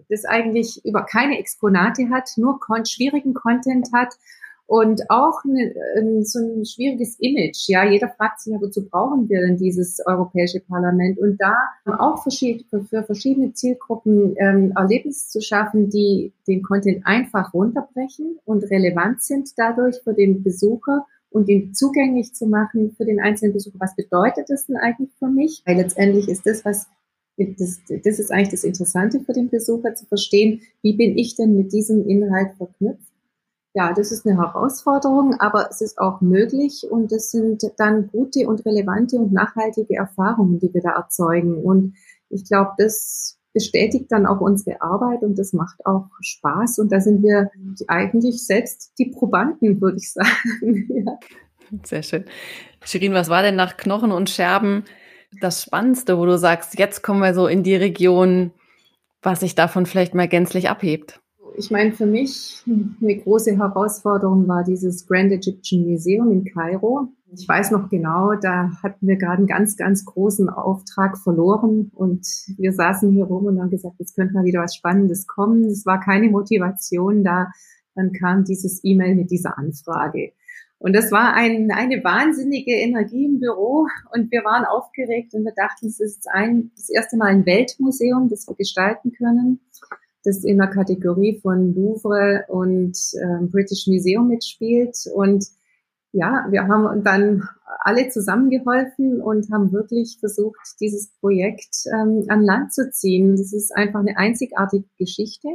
das 0.08 0.24
eigentlich 0.24 0.84
über 0.84 1.04
keine 1.04 1.38
Exponate 1.38 2.08
hat, 2.10 2.30
nur 2.36 2.58
schwierigen 2.84 3.34
Content 3.34 3.88
hat 3.92 4.14
und 4.66 5.02
auch 5.10 5.44
eine, 5.44 6.24
so 6.24 6.40
ein 6.40 6.64
schwieriges 6.64 7.16
Image. 7.20 7.68
Ja, 7.68 7.84
jeder 7.84 8.08
fragt 8.08 8.40
sich 8.40 8.52
ja, 8.52 8.60
wozu 8.60 8.88
brauchen 8.88 9.28
wir 9.28 9.40
denn 9.40 9.56
dieses 9.56 10.00
Europäische 10.04 10.60
Parlament? 10.60 11.18
Und 11.18 11.40
da 11.40 11.54
auch 11.98 12.22
für 12.24 13.04
verschiedene 13.04 13.52
Zielgruppen 13.52 14.34
ähm, 14.38 14.72
Erlebnisse 14.74 15.28
zu 15.28 15.40
schaffen, 15.40 15.88
die 15.88 16.32
den 16.48 16.62
Content 16.62 17.06
einfach 17.06 17.54
runterbrechen 17.54 18.38
und 18.44 18.64
relevant 18.64 19.22
sind 19.22 19.50
dadurch 19.56 20.00
für 20.02 20.14
den 20.14 20.42
Besucher 20.42 21.06
und 21.36 21.48
ihn 21.48 21.74
zugänglich 21.74 22.34
zu 22.34 22.46
machen 22.46 22.92
für 22.96 23.04
den 23.04 23.20
einzelnen 23.20 23.52
Besucher. 23.52 23.78
Was 23.78 23.94
bedeutet 23.94 24.46
das 24.48 24.66
denn 24.66 24.76
eigentlich 24.76 25.10
für 25.18 25.28
mich? 25.28 25.62
Weil 25.64 25.76
letztendlich 25.76 26.28
ist 26.28 26.46
das, 26.46 26.64
was 26.64 26.86
das, 27.36 27.80
das 27.88 28.18
ist 28.18 28.32
eigentlich 28.32 28.50
das 28.50 28.64
Interessante 28.64 29.20
für 29.20 29.34
den 29.34 29.50
Besucher 29.50 29.94
zu 29.94 30.06
verstehen, 30.06 30.62
wie 30.82 30.96
bin 30.96 31.18
ich 31.18 31.36
denn 31.36 31.54
mit 31.56 31.72
diesem 31.72 32.08
Inhalt 32.08 32.56
verknüpft 32.56 33.12
ja, 33.76 33.92
das 33.92 34.10
ist 34.10 34.26
eine 34.26 34.38
Herausforderung, 34.38 35.34
aber 35.38 35.68
es 35.70 35.82
ist 35.82 35.98
auch 35.98 36.22
möglich 36.22 36.86
und 36.90 37.12
es 37.12 37.30
sind 37.30 37.62
dann 37.76 38.08
gute 38.08 38.48
und 38.48 38.64
relevante 38.64 39.18
und 39.18 39.34
nachhaltige 39.34 39.96
Erfahrungen, 39.96 40.58
die 40.58 40.72
wir 40.72 40.80
da 40.80 40.92
erzeugen. 40.92 41.62
Und 41.62 41.94
ich 42.30 42.46
glaube, 42.46 42.70
das 42.78 43.35
bestätigt 43.56 44.12
dann 44.12 44.26
auch 44.26 44.42
unsere 44.42 44.82
Arbeit 44.82 45.22
und 45.22 45.38
das 45.38 45.54
macht 45.54 45.86
auch 45.86 46.10
Spaß. 46.20 46.78
Und 46.78 46.92
da 46.92 47.00
sind 47.00 47.22
wir 47.22 47.50
eigentlich 47.88 48.46
selbst 48.46 48.92
die 48.98 49.06
Probanden, 49.06 49.80
würde 49.80 49.96
ich 49.96 50.12
sagen. 50.12 50.86
ja. 51.06 51.18
Sehr 51.82 52.02
schön. 52.02 52.26
Shirin, 52.84 53.14
was 53.14 53.30
war 53.30 53.42
denn 53.42 53.56
nach 53.56 53.78
Knochen 53.78 54.12
und 54.12 54.28
Scherben 54.28 54.84
das 55.40 55.62
Spannendste, 55.62 56.18
wo 56.18 56.26
du 56.26 56.36
sagst, 56.36 56.78
jetzt 56.78 57.02
kommen 57.02 57.20
wir 57.20 57.32
so 57.32 57.46
in 57.46 57.62
die 57.62 57.76
Region, 57.76 58.52
was 59.22 59.40
sich 59.40 59.54
davon 59.54 59.86
vielleicht 59.86 60.14
mal 60.14 60.28
gänzlich 60.28 60.68
abhebt? 60.68 61.20
Ich 61.58 61.70
meine, 61.70 61.92
für 61.92 62.06
mich 62.06 62.62
eine 62.66 63.16
große 63.16 63.56
Herausforderung 63.56 64.46
war 64.48 64.64
dieses 64.64 65.06
Grand 65.06 65.32
Egyptian 65.32 65.86
Museum 65.86 66.30
in 66.30 66.44
Kairo. 66.44 67.08
Ich 67.32 67.48
weiß 67.48 67.70
noch 67.70 67.88
genau, 67.88 68.34
da 68.34 68.70
hatten 68.82 69.06
wir 69.06 69.16
gerade 69.16 69.38
einen 69.38 69.46
ganz, 69.46 69.76
ganz 69.76 70.04
großen 70.04 70.48
Auftrag 70.48 71.18
verloren 71.18 71.90
und 71.94 72.26
wir 72.56 72.72
saßen 72.72 73.10
hier 73.12 73.24
rum 73.24 73.46
und 73.46 73.60
haben 73.60 73.70
gesagt, 73.70 73.96
jetzt 73.98 74.14
könnte 74.14 74.34
mal 74.34 74.44
wieder 74.44 74.62
was 74.62 74.76
Spannendes 74.76 75.26
kommen. 75.26 75.64
Es 75.64 75.86
war 75.86 76.00
keine 76.00 76.30
Motivation 76.30 77.24
da. 77.24 77.48
Dann 77.94 78.12
kam 78.12 78.44
dieses 78.44 78.84
E-Mail 78.84 79.14
mit 79.14 79.30
dieser 79.30 79.58
Anfrage. 79.58 80.32
Und 80.78 80.94
das 80.94 81.10
war 81.10 81.32
ein, 81.32 81.70
eine 81.70 82.04
wahnsinnige 82.04 82.72
Energie 82.72 83.24
im 83.24 83.40
Büro 83.40 83.86
und 84.12 84.30
wir 84.30 84.44
waren 84.44 84.66
aufgeregt 84.66 85.32
und 85.32 85.44
wir 85.44 85.54
dachten, 85.56 85.86
es 85.86 86.00
ist 86.00 86.28
ein, 86.30 86.70
das 86.76 86.90
erste 86.90 87.16
Mal 87.16 87.28
ein 87.28 87.46
Weltmuseum, 87.46 88.28
das 88.28 88.46
wir 88.46 88.54
gestalten 88.54 89.12
können 89.12 89.60
das 90.26 90.44
in 90.44 90.58
der 90.58 90.68
Kategorie 90.68 91.38
von 91.40 91.74
Louvre 91.74 92.44
und 92.48 92.96
äh, 93.14 93.46
British 93.46 93.86
Museum 93.86 94.28
mitspielt. 94.28 94.96
Und 95.14 95.46
ja, 96.12 96.46
wir 96.50 96.66
haben 96.66 97.04
dann 97.04 97.48
alle 97.80 98.08
zusammengeholfen 98.08 99.20
und 99.20 99.50
haben 99.52 99.72
wirklich 99.72 100.16
versucht, 100.18 100.58
dieses 100.80 101.12
Projekt 101.20 101.86
ähm, 101.92 102.24
an 102.28 102.42
Land 102.42 102.72
zu 102.72 102.90
ziehen. 102.90 103.36
Das 103.36 103.52
ist 103.52 103.74
einfach 103.74 104.00
eine 104.00 104.16
einzigartige 104.16 104.88
Geschichte. 104.98 105.48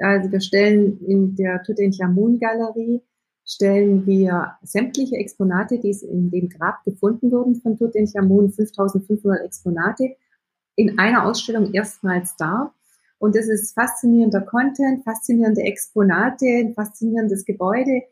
Also 0.00 0.30
wir 0.30 0.40
stellen 0.40 1.00
in 1.06 1.34
der 1.36 1.62
Tutanchamun 1.62 2.38
Galerie 2.38 3.02
stellen 3.44 4.06
wir 4.06 4.52
sämtliche 4.62 5.16
Exponate, 5.16 5.78
die 5.78 5.90
in 5.90 6.30
dem 6.30 6.48
Grab 6.48 6.82
gefunden 6.84 7.30
wurden 7.30 7.56
von 7.56 7.76
Tutanchamun, 7.76 8.52
5500 8.52 9.44
Exponate, 9.44 10.16
in 10.76 10.98
einer 10.98 11.26
Ausstellung 11.26 11.72
erstmals 11.74 12.36
dar. 12.36 12.74
Und 13.22 13.36
das 13.36 13.46
ist 13.46 13.74
faszinierender 13.74 14.40
Content, 14.40 15.04
faszinierende 15.04 15.62
Exponate, 15.62 16.44
ein 16.44 16.74
faszinierendes 16.74 17.44
Gebäude. 17.44 18.02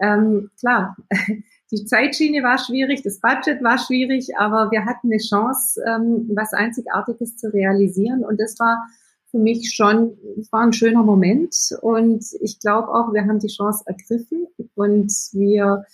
Ähm, 0.00 0.48
klar, 0.60 0.96
die 1.72 1.84
Zeitschiene 1.86 2.44
war 2.44 2.56
schwierig, 2.56 3.02
das 3.02 3.18
Budget 3.18 3.64
war 3.64 3.78
schwierig, 3.78 4.28
aber 4.38 4.70
wir 4.70 4.84
hatten 4.84 5.08
eine 5.08 5.18
Chance, 5.18 5.82
ähm, 5.84 6.30
was 6.36 6.52
Einzigartiges 6.52 7.36
zu 7.36 7.52
realisieren. 7.52 8.24
Und 8.24 8.40
das 8.40 8.60
war 8.60 8.86
für 9.32 9.38
mich 9.38 9.74
schon, 9.74 10.16
war 10.52 10.60
ein 10.60 10.72
schöner 10.72 11.02
Moment. 11.02 11.52
Und 11.82 12.24
ich 12.40 12.60
glaube 12.60 12.94
auch, 12.94 13.12
wir 13.12 13.22
haben 13.22 13.40
die 13.40 13.52
Chance 13.52 13.82
ergriffen 13.86 14.46
und 14.76 15.12
wir 15.32 15.84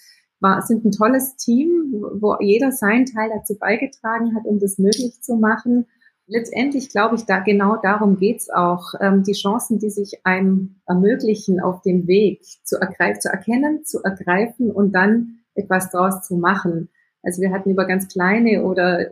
war, 0.40 0.60
sind 0.60 0.84
ein 0.84 0.92
tolles 0.92 1.36
Team, 1.36 2.04
wo 2.20 2.36
jeder 2.40 2.72
seinen 2.72 3.06
Teil 3.06 3.30
dazu 3.34 3.56
beigetragen 3.58 4.36
hat, 4.36 4.44
um 4.44 4.60
das 4.60 4.76
möglich 4.76 5.22
zu 5.22 5.36
machen 5.36 5.86
letztendlich 6.26 6.90
glaube 6.90 7.16
ich, 7.16 7.24
da 7.24 7.40
genau 7.40 7.76
darum 7.82 8.18
geht's 8.18 8.50
auch, 8.50 8.94
ähm, 9.00 9.22
die 9.22 9.32
Chancen, 9.32 9.78
die 9.78 9.90
sich 9.90 10.20
einem 10.24 10.76
ermöglichen, 10.86 11.60
auf 11.60 11.82
dem 11.82 12.06
Weg 12.06 12.42
zu, 12.64 12.76
ergreifen, 12.80 13.20
zu 13.20 13.28
erkennen, 13.28 13.84
zu 13.84 14.02
ergreifen 14.02 14.70
und 14.70 14.92
dann 14.92 15.38
etwas 15.54 15.90
daraus 15.90 16.22
zu 16.26 16.36
machen. 16.36 16.88
Also 17.22 17.42
wir 17.42 17.50
hatten 17.50 17.70
über 17.70 17.86
ganz 17.86 18.08
kleine 18.08 18.64
oder 18.64 19.06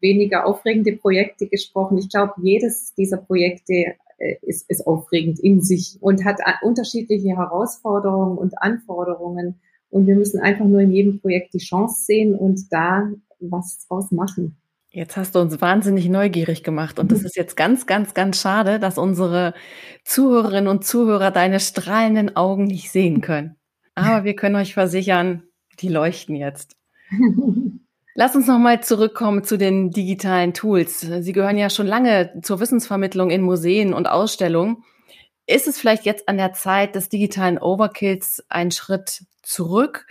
weniger 0.00 0.46
aufregende 0.46 0.92
Projekte 0.96 1.46
gesprochen. 1.46 1.98
Ich 1.98 2.10
glaube, 2.10 2.34
jedes 2.42 2.94
dieser 2.94 3.18
Projekte 3.18 3.94
äh, 4.18 4.36
ist, 4.42 4.68
ist 4.68 4.86
aufregend 4.86 5.38
in 5.38 5.62
sich 5.62 5.98
und 6.00 6.24
hat 6.24 6.40
unterschiedliche 6.62 7.36
Herausforderungen 7.36 8.38
und 8.38 8.60
Anforderungen. 8.60 9.60
Und 9.90 10.06
wir 10.06 10.16
müssen 10.16 10.40
einfach 10.40 10.64
nur 10.64 10.80
in 10.80 10.92
jedem 10.92 11.20
Projekt 11.20 11.54
die 11.54 11.58
Chance 11.58 12.04
sehen 12.04 12.34
und 12.34 12.72
da 12.72 13.08
was 13.38 13.86
draus 13.86 14.10
machen. 14.10 14.56
Jetzt 14.96 15.18
hast 15.18 15.34
du 15.34 15.40
uns 15.40 15.60
wahnsinnig 15.60 16.08
neugierig 16.08 16.62
gemacht 16.62 16.98
und 16.98 17.12
es 17.12 17.22
ist 17.22 17.36
jetzt 17.36 17.54
ganz, 17.54 17.84
ganz, 17.84 18.14
ganz 18.14 18.40
schade, 18.40 18.80
dass 18.80 18.96
unsere 18.96 19.52
Zuhörerinnen 20.06 20.68
und 20.68 20.86
Zuhörer 20.86 21.30
deine 21.30 21.60
strahlenden 21.60 22.34
Augen 22.34 22.64
nicht 22.64 22.90
sehen 22.90 23.20
können. 23.20 23.56
Aber 23.94 24.24
wir 24.24 24.34
können 24.34 24.56
euch 24.56 24.72
versichern, 24.72 25.42
die 25.80 25.90
leuchten 25.90 26.34
jetzt. 26.34 26.76
Lass 28.14 28.34
uns 28.36 28.46
nochmal 28.46 28.82
zurückkommen 28.82 29.44
zu 29.44 29.58
den 29.58 29.90
digitalen 29.90 30.54
Tools. 30.54 31.00
Sie 31.00 31.32
gehören 31.34 31.58
ja 31.58 31.68
schon 31.68 31.86
lange 31.86 32.32
zur 32.40 32.58
Wissensvermittlung 32.60 33.28
in 33.28 33.42
Museen 33.42 33.92
und 33.92 34.08
Ausstellungen. 34.08 34.82
Ist 35.46 35.68
es 35.68 35.78
vielleicht 35.78 36.06
jetzt 36.06 36.26
an 36.26 36.38
der 36.38 36.54
Zeit 36.54 36.94
des 36.94 37.10
digitalen 37.10 37.58
Overkills 37.58 38.46
einen 38.48 38.70
Schritt 38.70 39.24
zurück 39.42 40.06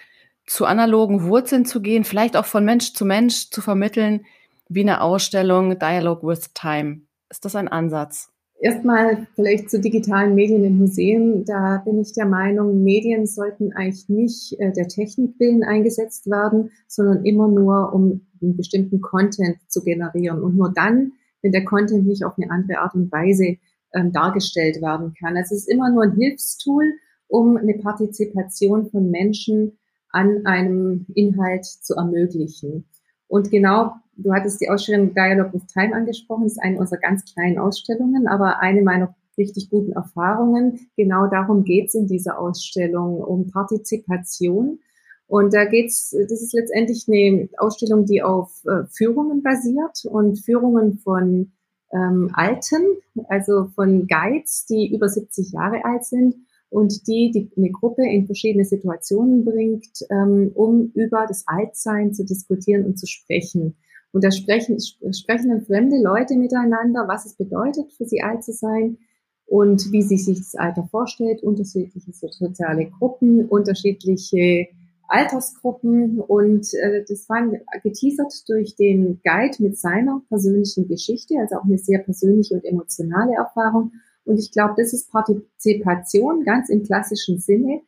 zu 0.45 0.67
analogen 0.67 1.23
Wurzeln 1.23 1.65
zu 1.65 1.81
gehen, 1.81 2.03
vielleicht 2.03 2.37
auch 2.37 2.45
von 2.45 2.63
Mensch 2.63 2.93
zu 2.93 3.03
Mensch 3.03 3.49
zu 3.49 3.61
vermitteln, 3.61 4.27
wie 4.69 4.81
eine 4.81 5.01
Ausstellung 5.01 5.77
Dialogue 5.77 6.27
with 6.27 6.53
Time. 6.53 7.01
Ist 7.29 7.45
das 7.45 7.55
ein 7.55 7.67
Ansatz? 7.67 8.29
Erstmal 8.59 9.27
vielleicht 9.35 9.69
zu 9.69 9.81
digitalen 9.81 10.33
Medien 10.33 10.63
im 10.63 10.77
Museum. 10.77 11.43
Da 11.43 11.81
bin 11.83 11.99
ich 11.99 12.13
der 12.13 12.25
Meinung, 12.25 12.83
Medien 12.83 13.27
sollten 13.27 13.73
eigentlich 13.73 14.07
nicht 14.07 14.59
äh, 14.59 14.71
der 14.71 14.87
Technik 14.87 15.39
willen 15.39 15.63
eingesetzt 15.63 16.27
werden, 16.27 16.71
sondern 16.87 17.25
immer 17.25 17.49
nur, 17.49 17.93
um 17.93 18.25
einen 18.41 18.55
bestimmten 18.55 19.01
Content 19.01 19.57
zu 19.67 19.83
generieren. 19.83 20.41
Und 20.41 20.55
nur 20.55 20.71
dann, 20.73 21.11
wenn 21.41 21.51
der 21.51 21.65
Content 21.65 22.07
nicht 22.07 22.23
auf 22.23 22.37
eine 22.37 22.49
andere 22.49 22.79
Art 22.79 22.95
und 22.95 23.11
Weise 23.11 23.57
ähm, 23.93 24.11
dargestellt 24.13 24.81
werden 24.81 25.13
kann. 25.19 25.35
Also 25.35 25.53
es 25.53 25.63
ist 25.63 25.69
immer 25.69 25.91
nur 25.91 26.03
ein 26.03 26.15
Hilfstool, 26.15 26.93
um 27.27 27.57
eine 27.57 27.73
Partizipation 27.75 28.89
von 28.89 29.09
Menschen 29.09 29.77
an 30.09 30.45
einem 30.45 31.05
Inhalt 31.13 31.65
zu 31.65 31.95
ermöglichen. 31.95 32.85
Und 33.27 33.51
genau, 33.51 33.95
du 34.17 34.33
hattest 34.33 34.61
die 34.61 34.69
Ausstellung 34.69 35.13
Dialogue 35.13 35.53
with 35.53 35.67
Time 35.67 35.95
angesprochen, 35.95 36.43
das 36.43 36.53
ist 36.53 36.63
eine 36.63 36.79
unserer 36.79 36.99
ganz 36.99 37.23
kleinen 37.25 37.57
Ausstellungen, 37.57 38.27
aber 38.27 38.59
eine 38.59 38.81
meiner 38.81 39.15
richtig 39.37 39.69
guten 39.69 39.91
Erfahrungen. 39.91 40.79
Genau 40.95 41.27
darum 41.27 41.63
geht's 41.63 41.93
in 41.93 42.07
dieser 42.07 42.39
Ausstellung, 42.39 43.17
um 43.21 43.49
Partizipation. 43.51 44.79
Und 45.27 45.53
da 45.53 45.65
geht's, 45.65 46.11
das 46.11 46.41
ist 46.41 46.53
letztendlich 46.53 47.05
eine 47.07 47.49
Ausstellung, 47.57 48.05
die 48.05 48.21
auf 48.21 48.63
äh, 48.65 48.85
Führungen 48.91 49.41
basiert 49.41 50.05
und 50.05 50.37
Führungen 50.37 50.99
von 50.99 51.51
ähm, 51.91 52.29
Alten, 52.33 52.97
also 53.27 53.65
von 53.75 54.07
Guides, 54.07 54.65
die 54.65 54.93
über 54.93 55.09
70 55.09 55.51
Jahre 55.51 55.83
alt 55.83 56.05
sind 56.05 56.35
und 56.69 57.07
die, 57.07 57.31
die 57.31 57.49
eine 57.57 57.71
Gruppe 57.71 58.03
in 58.03 58.25
verschiedene 58.25 58.65
Situationen 58.65 59.45
bringt, 59.45 60.05
ähm, 60.11 60.51
um 60.53 60.91
über 60.93 61.25
das 61.27 61.47
Altsein 61.47 62.13
zu 62.13 62.23
diskutieren 62.23 62.85
und 62.85 62.99
zu 62.99 63.07
sprechen. 63.07 63.75
Und 64.15 64.23
da 64.23 64.31
sprechen, 64.31 64.77
sprechen 64.79 65.49
dann 65.49 65.65
fremde 65.65 66.01
Leute 66.01 66.37
miteinander, 66.37 67.03
was 67.05 67.25
es 67.25 67.33
bedeutet, 67.33 67.91
für 67.91 68.05
sie 68.05 68.21
alt 68.21 68.45
zu 68.45 68.53
sein 68.53 68.97
und 69.45 69.91
wie 69.91 70.03
sie 70.03 70.15
sich 70.15 70.37
das 70.37 70.55
Alter 70.55 70.87
vorstellt, 70.89 71.43
unterschiedliche 71.43 72.13
soziale 72.13 72.85
Gruppen, 72.85 73.43
unterschiedliche 73.43 74.67
Altersgruppen. 75.09 76.21
Und 76.21 76.73
äh, 76.75 77.03
das 77.05 77.27
war 77.27 77.45
geteasert 77.83 78.33
durch 78.47 78.77
den 78.77 79.19
Guide 79.21 79.61
mit 79.61 79.77
seiner 79.77 80.21
persönlichen 80.29 80.87
Geschichte, 80.87 81.35
also 81.37 81.57
auch 81.57 81.65
eine 81.65 81.77
sehr 81.77 81.99
persönliche 81.99 82.53
und 82.53 82.63
emotionale 82.63 83.33
Erfahrung. 83.33 83.91
Und 84.23 84.39
ich 84.39 84.49
glaube, 84.53 84.75
das 84.77 84.93
ist 84.93 85.11
Partizipation 85.11 86.45
ganz 86.45 86.69
im 86.69 86.83
klassischen 86.83 87.39
Sinne 87.39 87.81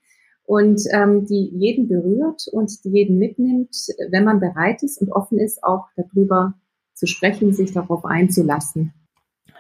und 0.48 0.82
ähm, 0.94 1.26
die 1.26 1.52
jeden 1.54 1.90
berührt 1.90 2.48
und 2.52 2.84
die 2.86 2.90
jeden 2.90 3.20
mitnimmt, 3.20 3.76
wenn 4.12 4.24
man 4.24 4.40
bereit 4.40 4.82
ist 4.82 4.98
und 5.02 5.12
offen 5.12 5.40
ist, 5.40 5.62
auch 5.62 5.90
darüber 5.98 6.54
zu 6.94 7.06
sprechen, 7.06 7.54
sich 7.54 7.74
darauf 7.74 8.06
einzulassen. 8.06 8.94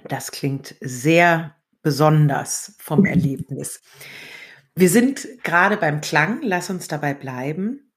Das 0.08 0.32
klingt 0.32 0.75
sehr 0.79 1.56
besonders 1.82 2.74
vom 2.79 3.06
Erlebnis. 3.06 3.82
Wir 4.75 4.88
sind 4.88 5.27
gerade 5.44 5.75
beim 5.75 6.00
Klang, 6.00 6.39
lass 6.41 6.70
uns 6.70 6.88
dabei 6.88 7.13
bleiben. 7.13 7.91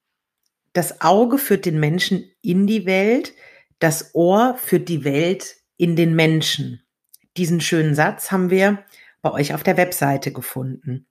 Das 0.73 0.99
Auge 0.99 1.37
führt 1.37 1.65
den 1.65 1.79
Menschen 1.79 2.29
in 2.41 2.67
die 2.67 2.85
Welt, 2.85 3.33
das 3.79 4.13
Ohr 4.13 4.55
führt 4.57 4.89
die 4.89 5.05
Welt 5.05 5.55
in 5.77 5.95
den 5.95 6.13
Menschen. 6.13 6.81
Diesen 7.37 7.61
schönen 7.61 7.95
Satz 7.95 8.31
haben 8.31 8.49
wir 8.49 8.83
bei 9.21 9.31
euch 9.31 9.53
auf 9.53 9.63
der 9.63 9.77
Webseite 9.77 10.33
gefunden. 10.33 11.07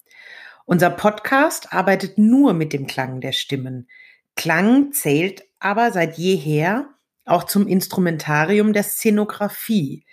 Unser 0.73 0.91
Podcast 0.91 1.73
arbeitet 1.73 2.17
nur 2.17 2.53
mit 2.53 2.73
dem 2.73 2.87
Klang 2.87 3.21
der 3.21 3.33
Stimmen. 3.33 3.89
Klang 4.37 4.93
zählt 4.93 5.43
aber 5.59 5.91
seit 5.91 6.17
jeher 6.17 6.91
auch 7.25 7.43
zum 7.43 7.67
Instrumentarium 7.67 8.73
der 8.73 8.85
Szenografie. 8.85 10.05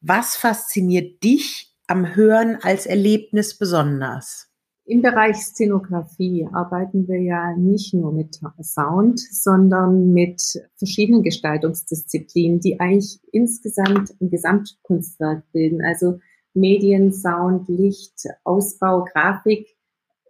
Was 0.00 0.36
fasziniert 0.36 1.24
dich 1.24 1.74
am 1.88 2.14
Hören 2.14 2.58
als 2.62 2.86
Erlebnis 2.86 3.58
besonders? 3.58 4.46
Im 4.84 5.02
Bereich 5.02 5.34
Szenografie 5.34 6.46
arbeiten 6.52 7.08
wir 7.08 7.20
ja 7.20 7.56
nicht 7.56 7.92
nur 7.92 8.12
mit 8.12 8.38
Sound, 8.62 9.18
sondern 9.18 10.12
mit 10.12 10.40
verschiedenen 10.76 11.24
Gestaltungsdisziplinen, 11.24 12.60
die 12.60 12.78
eigentlich 12.78 13.18
insgesamt 13.32 14.14
ein 14.20 14.30
Gesamtkunstwerk 14.30 15.42
bilden. 15.50 15.82
Also 15.84 16.20
Medien, 16.52 17.12
Sound, 17.12 17.68
Licht, 17.68 18.28
Ausbau, 18.44 19.04
Grafik 19.12 19.74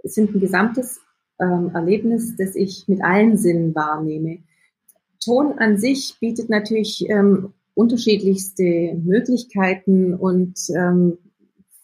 sind 0.05 0.35
ein 0.35 0.40
gesamtes 0.40 1.01
ähm, 1.40 1.71
Erlebnis, 1.75 2.37
das 2.37 2.55
ich 2.55 2.85
mit 2.87 3.03
allen 3.03 3.37
Sinnen 3.37 3.75
wahrnehme. 3.75 4.38
Ton 5.25 5.59
an 5.59 5.79
sich 5.79 6.17
bietet 6.21 6.51
natürlich 6.51 7.09
ähm, 7.09 7.55
unterschiedlichste 7.75 8.95
Möglichkeiten 9.03 10.14
und 10.14 10.59
ähm, 10.75 11.19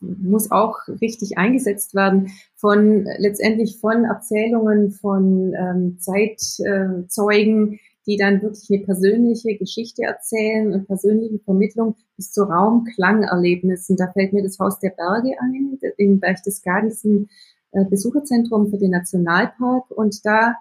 muss 0.01 0.51
auch 0.51 0.79
richtig 1.01 1.37
eingesetzt 1.37 1.95
werden 1.95 2.31
von 2.57 3.07
letztendlich 3.19 3.79
von 3.79 4.05
Erzählungen 4.05 4.93
von 4.93 5.53
ähm, 5.55 5.99
Zeitzeugen, 5.99 7.79
die 8.07 8.17
dann 8.17 8.41
wirklich 8.43 8.71
eine 8.71 8.85
persönliche 8.85 9.57
Geschichte 9.57 10.03
erzählen 10.03 10.73
und 10.73 10.87
persönliche 10.87 11.39
Vermittlung 11.41 11.97
bis 12.17 12.33
zu 12.33 12.45
Raumklangerlebnissen. 12.45 13.97
Da 13.97 14.11
fällt 14.13 14.33
mir 14.33 14.43
das 14.43 14.59
Haus 14.59 14.79
der 14.79 14.91
Berge 14.91 15.37
ein, 15.39 15.79
im 15.99 16.19
Berchtesgaden 16.19 16.91
ist 16.91 17.05
ein 17.05 17.25
äh, 17.25 17.27
Besucherzentrum 17.73 18.69
für 18.71 18.79
den 18.79 18.91
Nationalpark 18.91 19.91
und 19.91 20.25
da 20.25 20.57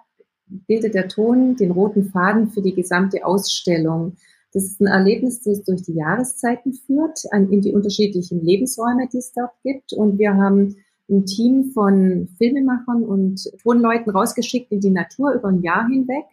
bildet 0.46 0.94
der 0.94 1.08
Ton 1.08 1.56
den 1.56 1.70
roten 1.70 2.10
Faden 2.10 2.48
für 2.48 2.62
die 2.62 2.74
gesamte 2.74 3.24
Ausstellung. 3.24 4.16
Das 4.52 4.64
ist 4.64 4.80
ein 4.80 4.86
Erlebnis, 4.86 5.42
das 5.42 5.62
durch 5.62 5.82
die 5.82 5.94
Jahreszeiten 5.94 6.72
führt, 6.72 7.20
an, 7.30 7.50
in 7.50 7.60
die 7.60 7.72
unterschiedlichen 7.72 8.44
Lebensräume, 8.44 9.08
die 9.12 9.18
es 9.18 9.32
dort 9.32 9.52
gibt. 9.62 9.92
Und 9.92 10.18
wir 10.18 10.34
haben 10.34 10.76
ein 11.08 11.24
Team 11.24 11.70
von 11.72 12.28
Filmemachern 12.38 13.04
und 13.04 13.48
Tonleuten 13.62 14.10
rausgeschickt 14.10 14.72
in 14.72 14.80
die 14.80 14.90
Natur 14.90 15.32
über 15.34 15.48
ein 15.48 15.62
Jahr 15.62 15.88
hinweg. 15.88 16.24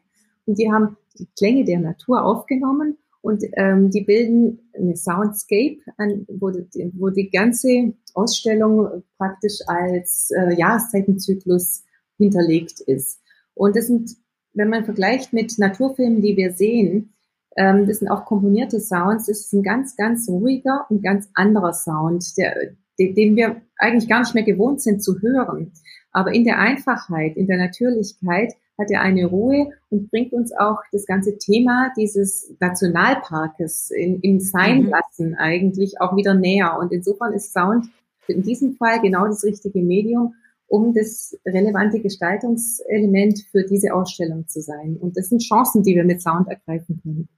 Und 0.46 0.58
die 0.58 0.72
haben 0.72 0.98
die 1.20 1.28
Klänge 1.38 1.66
der 1.66 1.80
Natur 1.80 2.24
aufgenommen 2.24 2.98
und 3.28 3.44
ähm, 3.58 3.92
die 3.92 4.06
bilden 4.06 4.72
eine 4.74 4.96
Soundscape, 4.96 5.80
an, 5.98 6.26
wo, 6.30 6.50
die, 6.50 6.94
wo 6.96 7.10
die 7.10 7.30
ganze 7.30 7.94
Ausstellung 8.14 9.04
praktisch 9.18 9.60
als 9.68 10.32
äh, 10.32 10.58
Jahreszeitenzyklus 10.58 11.84
hinterlegt 12.18 12.80
ist. 12.80 13.20
Und 13.54 13.76
das 13.76 13.88
sind, 13.88 14.12
wenn 14.54 14.70
man 14.70 14.86
vergleicht 14.86 15.34
mit 15.34 15.60
Naturfilmen, 15.60 16.22
die 16.22 16.38
wir 16.38 16.54
sehen, 16.54 17.16
ähm, 17.58 17.86
das 17.86 18.00
sind 18.00 18.08
auch 18.08 18.24
komponierte 18.24 18.80
Sounds. 18.80 19.26
Das 19.26 19.42
ist 19.42 19.52
ein 19.52 19.62
ganz, 19.62 19.98
ganz 19.98 20.30
ruhiger 20.30 20.86
und 20.90 21.04
ganz 21.04 21.28
anderer 21.34 21.74
Sound, 21.74 22.38
der, 22.38 22.56
den 22.98 23.36
wir 23.36 23.62
eigentlich 23.78 24.08
gar 24.08 24.22
nicht 24.22 24.36
mehr 24.36 24.46
gewohnt 24.46 24.82
sind 24.82 25.04
zu 25.04 25.22
hören. 25.22 25.74
Aber 26.14 26.34
in 26.34 26.46
der 26.46 26.60
Einfachheit, 26.60 27.36
in 27.36 27.48
der 27.48 27.58
Natürlichkeit 27.58 28.54
hat 28.78 28.92
er 28.92 29.02
eine 29.02 29.26
Ruhe 29.26 29.72
und 29.90 30.10
bringt 30.12 30.34
uns 30.34 30.52
auch 30.54 30.78
das 30.92 31.06
ganze 31.06 31.38
Thema 31.38 31.92
dieses 31.98 32.54
Nationalparkes 32.60 33.92
in, 33.92 34.20
im 34.22 34.40
Sein 34.40 34.84
mhm. 34.84 34.90
lassen 34.90 35.36
eigentlich 35.36 36.00
auch 36.00 36.16
wieder 36.16 36.34
näher. 36.34 36.78
Und 36.80 36.92
insofern 36.92 37.34
ist 37.34 37.54
Sound 37.54 37.88
in 38.28 38.44
diesem 38.44 38.74
Fall 38.74 39.02
genau 39.02 39.26
das 39.26 39.44
richtige 39.44 39.82
Medium, 39.82 40.36
um 40.68 40.94
das 40.94 41.38
relevante 41.46 42.00
Gestaltungselement 42.00 43.40
für 43.52 43.64
diese 43.64 43.94
Ausstellung 43.94 44.48
zu 44.48 44.62
sein. 44.62 44.98
Und 45.00 45.18
das 45.18 45.30
sind 45.30 45.42
Chancen, 45.42 45.82
die 45.84 45.96
wir 45.96 46.04
mit 46.04 46.22
Sound 46.22 46.48
ergreifen 46.50 47.00
können. 47.02 47.30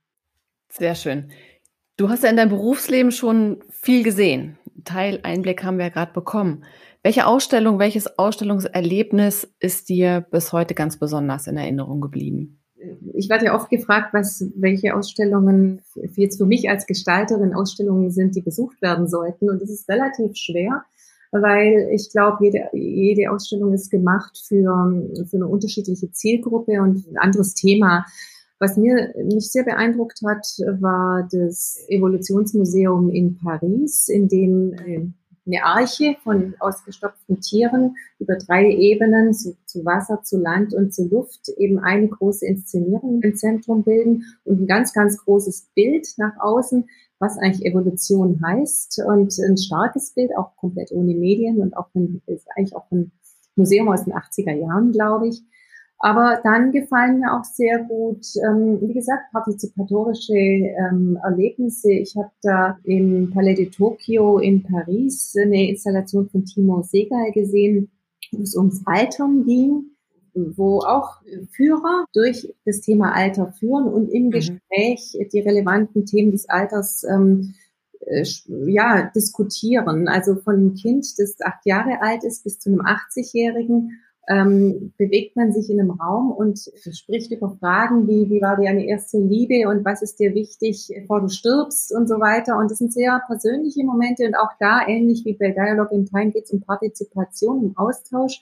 Sehr 0.72 0.96
schön. 0.96 1.26
Du 1.96 2.10
hast 2.10 2.24
ja 2.24 2.30
in 2.30 2.38
deinem 2.38 2.50
Berufsleben 2.50 3.12
schon 3.12 3.64
viel 3.70 4.04
gesehen. 4.04 4.58
Teil 4.84 5.20
Einblick 5.24 5.64
haben 5.64 5.78
wir 5.78 5.86
ja 5.86 5.92
gerade 5.92 6.14
bekommen. 6.14 6.64
Welche 7.02 7.26
Ausstellung, 7.26 7.80
welches 7.80 8.20
Ausstellungserlebnis 8.20 9.48
ist 9.60 9.88
dir 9.88 10.26
bis 10.32 10.52
heute 10.52 10.74
ganz 10.74 11.00
besonders 11.00 11.48
in 11.48 11.56
Erinnerung 11.56 12.02
geblieben? 12.02 12.60
Ich 13.14 13.30
werde 13.30 13.46
ja 13.46 13.56
oft 13.56 13.70
gefragt, 13.70 14.14
was, 14.14 14.46
welche 14.56 14.96
Ausstellungen 14.96 15.82
jetzt 16.16 16.38
für 16.38 16.46
mich 16.46 16.70
als 16.70 16.88
Gestalterin 16.88 17.54
Ausstellungen 17.54 18.12
sind, 18.12 18.36
die 18.36 18.42
besucht 18.42 18.82
werden 18.82 19.08
sollten. 19.08 19.50
Und 19.50 19.62
das 19.62 19.70
ist 19.70 19.88
relativ 19.90 20.36
schwer, 20.36 20.84
weil 21.32 21.90
ich 21.94 22.10
glaube, 22.12 22.38
jede, 22.42 22.70
jede 22.74 23.32
Ausstellung 23.32 23.74
ist 23.74 23.90
gemacht 23.90 24.38
für, 24.46 25.08
für 25.30 25.38
eine 25.38 25.48
unterschiedliche 25.48 26.12
Zielgruppe 26.12 26.82
und 26.82 27.08
ein 27.08 27.18
anderes 27.18 27.54
Thema. 27.54 28.06
Was 28.60 28.76
mir 28.76 29.14
mich 29.24 29.52
sehr 29.52 29.64
beeindruckt 29.64 30.20
hat, 30.26 30.46
war 30.82 31.28
das 31.32 31.80
Evolutionsmuseum 31.88 33.10
in 33.10 33.38
Paris, 33.38 34.10
in 34.10 34.28
dem 34.28 34.74
äh, 34.74 35.08
eine 35.46 35.64
Arche 35.64 36.16
von 36.24 36.56
ausgestopften 36.60 37.42
Tieren 37.42 37.96
über 38.20 38.36
drei 38.36 38.70
Ebenen 38.70 39.34
zu, 39.34 39.58
zu, 39.66 39.86
Wasser, 39.86 40.22
zu 40.24 40.40
Land 40.40 40.74
und 40.74 40.94
zu 40.94 41.08
Luft 41.08 41.50
eben 41.58 41.80
eine 41.80 42.08
große 42.08 42.46
Inszenierung 42.46 43.22
im 43.22 43.36
Zentrum 43.36 43.84
bilden 43.84 44.26
und 44.44 44.62
ein 44.62 44.68
ganz, 44.68 44.94
ganz 44.94 45.18
großes 45.18 45.70
Bild 45.76 46.08
nach 46.18 46.40
außen, 46.40 46.88
was 47.20 47.38
eigentlich 47.38 47.66
Evolution 47.66 48.42
heißt 48.44 49.04
und 49.06 49.38
ein 49.40 49.58
starkes 49.58 50.14
Bild, 50.14 50.32
auch 50.38 50.56
komplett 50.56 50.92
ohne 50.92 51.14
Medien 51.14 51.60
und 51.60 51.76
auch 51.76 51.88
ein, 51.94 52.22
ist 52.28 52.48
eigentlich 52.56 52.76
auch 52.76 52.90
ein 52.92 53.12
Museum 53.56 53.90
aus 53.90 54.06
den 54.06 54.14
80er 54.14 54.54
Jahren, 54.54 54.92
glaube 54.92 55.28
ich. 55.28 55.44
Aber 56.02 56.40
dann 56.44 56.72
gefallen 56.72 57.20
mir 57.20 57.38
auch 57.38 57.44
sehr 57.44 57.84
gut, 57.84 58.26
ähm, 58.48 58.80
wie 58.82 58.94
gesagt, 58.94 59.34
partizipatorische 59.34 60.34
ähm, 60.34 61.20
Erlebnisse. 61.22 61.92
Ich 61.92 62.16
habe 62.16 62.32
da 62.42 62.78
im 62.86 63.32
Palais 63.32 63.56
de 63.56 63.70
Tokio 63.70 64.40
in 64.40 64.64
Paris 64.64 65.36
eine 65.38 65.70
Installation 65.70 66.30
von 66.30 66.46
Timo 66.46 66.84
Segal 66.84 67.34
gesehen, 67.34 67.92
wo 68.32 68.42
es 68.42 68.56
ums 68.56 68.82
Altern 68.86 69.44
ging, 69.44 69.92
wo 70.34 70.80
auch 70.80 71.22
Führer 71.52 72.06
durch 72.14 72.54
das 72.66 72.80
Thema 72.80 73.14
Alter 73.14 73.52
führen 73.52 73.86
und 73.86 74.08
im 74.08 74.28
mhm. 74.28 74.32
Gespräch 74.32 75.18
die 75.34 75.40
relevanten 75.42 76.06
Themen 76.06 76.32
des 76.32 76.48
Alters 76.48 77.04
ähm, 77.04 77.56
äh, 78.06 78.24
ja, 78.48 79.12
diskutieren. 79.14 80.08
Also 80.08 80.36
von 80.36 80.56
einem 80.56 80.74
Kind, 80.76 81.06
das 81.18 81.36
acht 81.44 81.66
Jahre 81.66 82.02
alt 82.02 82.24
ist, 82.24 82.46
bis 82.46 82.58
zu 82.58 82.70
einem 82.70 82.82
80-Jährigen 82.82 84.00
ähm, 84.28 84.94
bewegt 84.98 85.36
man 85.36 85.52
sich 85.52 85.70
in 85.70 85.80
einem 85.80 85.92
Raum 85.92 86.32
und 86.32 86.60
spricht 86.92 87.32
über 87.32 87.58
Fragen 87.60 88.08
wie, 88.08 88.30
wie 88.30 88.42
war 88.42 88.58
deine 88.58 88.86
erste 88.86 89.18
Liebe 89.18 89.68
und 89.68 89.84
was 89.86 90.02
ist 90.02 90.20
dir 90.20 90.36
wichtig, 90.36 90.92
bevor 90.94 91.22
du 91.22 91.30
stirbst 91.30 91.94
und 91.96 92.08
so 92.08 92.16
weiter. 92.20 92.58
Und 92.58 92.70
das 92.70 92.78
sind 92.78 92.94
sehr 92.94 93.22
persönliche 93.26 93.84
Momente 93.84 94.26
und 94.26 94.36
auch 94.36 94.52
da, 94.60 94.88
ähnlich 94.88 95.26
wie 95.26 95.34
bei 95.34 95.50
Dialogue 95.52 95.96
in 95.96 96.06
Time, 96.06 96.32
geht 96.32 96.44
es 96.44 96.52
um 96.52 96.62
Partizipation, 96.62 97.60
um 97.60 97.78
Austausch 97.78 98.42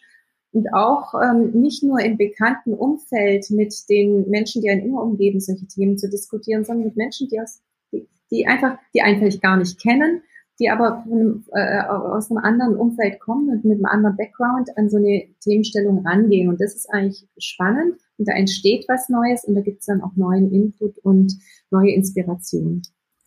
und 0.51 0.73
auch 0.73 1.13
ähm, 1.21 1.51
nicht 1.51 1.83
nur 1.83 1.99
im 1.99 2.17
bekannten 2.17 2.73
Umfeld 2.73 3.49
mit 3.49 3.73
den 3.89 4.29
Menschen, 4.29 4.61
die 4.61 4.69
einen 4.69 4.85
immer 4.85 5.03
umgeben, 5.03 5.39
solche 5.39 5.67
Themen 5.67 5.97
zu 5.97 6.09
diskutieren, 6.09 6.65
sondern 6.65 6.87
mit 6.87 6.97
Menschen, 6.97 7.27
die, 7.29 7.39
aus, 7.39 7.61
die, 7.91 8.07
die 8.31 8.47
einfach, 8.47 8.77
die 8.93 9.01
einen 9.01 9.19
vielleicht 9.19 9.41
gar 9.41 9.57
nicht 9.57 9.81
kennen 9.81 10.21
die 10.59 10.69
aber 10.69 11.03
von, 11.03 11.45
äh, 11.53 11.81
aus 11.81 12.31
einem 12.31 12.39
anderen 12.39 12.75
Umfeld 12.75 13.19
kommen 13.19 13.49
und 13.49 13.65
mit 13.65 13.77
einem 13.77 13.85
anderen 13.85 14.17
Background 14.17 14.69
an 14.75 14.89
so 14.89 14.97
eine 14.97 15.27
Themenstellung 15.43 16.05
rangehen. 16.05 16.49
Und 16.49 16.59
das 16.59 16.75
ist 16.75 16.91
eigentlich 16.91 17.27
spannend 17.37 17.95
und 18.17 18.27
da 18.27 18.33
entsteht 18.33 18.85
was 18.87 19.09
Neues 19.09 19.43
und 19.43 19.55
da 19.55 19.61
gibt 19.61 19.81
es 19.81 19.85
dann 19.85 20.01
auch 20.01 20.15
neuen 20.15 20.51
Input 20.51 20.97
und 20.99 21.33
neue 21.69 21.91
Inspiration. 21.91 22.81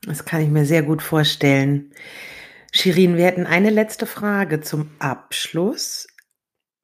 Das 0.07 0.25
kann 0.25 0.41
ich 0.41 0.49
mir 0.49 0.65
sehr 0.65 0.83
gut 0.83 1.03
vorstellen. 1.03 1.93
Shirin, 2.73 3.17
wir 3.17 3.25
hätten 3.25 3.47
eine 3.47 3.71
letzte 3.71 4.07
Frage 4.07 4.61
zum 4.61 4.91
Abschluss. 4.99 6.07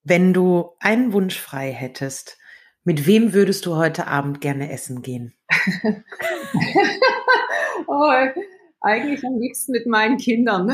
Wenn 0.05 0.33
du 0.33 0.71
einen 0.79 1.13
Wunsch 1.13 1.41
frei 1.41 1.73
hättest, 1.73 2.39
mit 2.85 3.07
wem 3.07 3.33
würdest 3.33 3.67
du 3.67 3.75
heute 3.75 4.07
Abend 4.07 4.41
gerne 4.41 4.71
essen 4.71 5.03
gehen? 5.03 5.35
oh, 7.89 8.13
eigentlich 8.87 9.25
am 9.25 9.39
liebsten 9.39 9.73
mit 9.73 9.87
meinen 9.87 10.17
Kindern. 10.17 10.71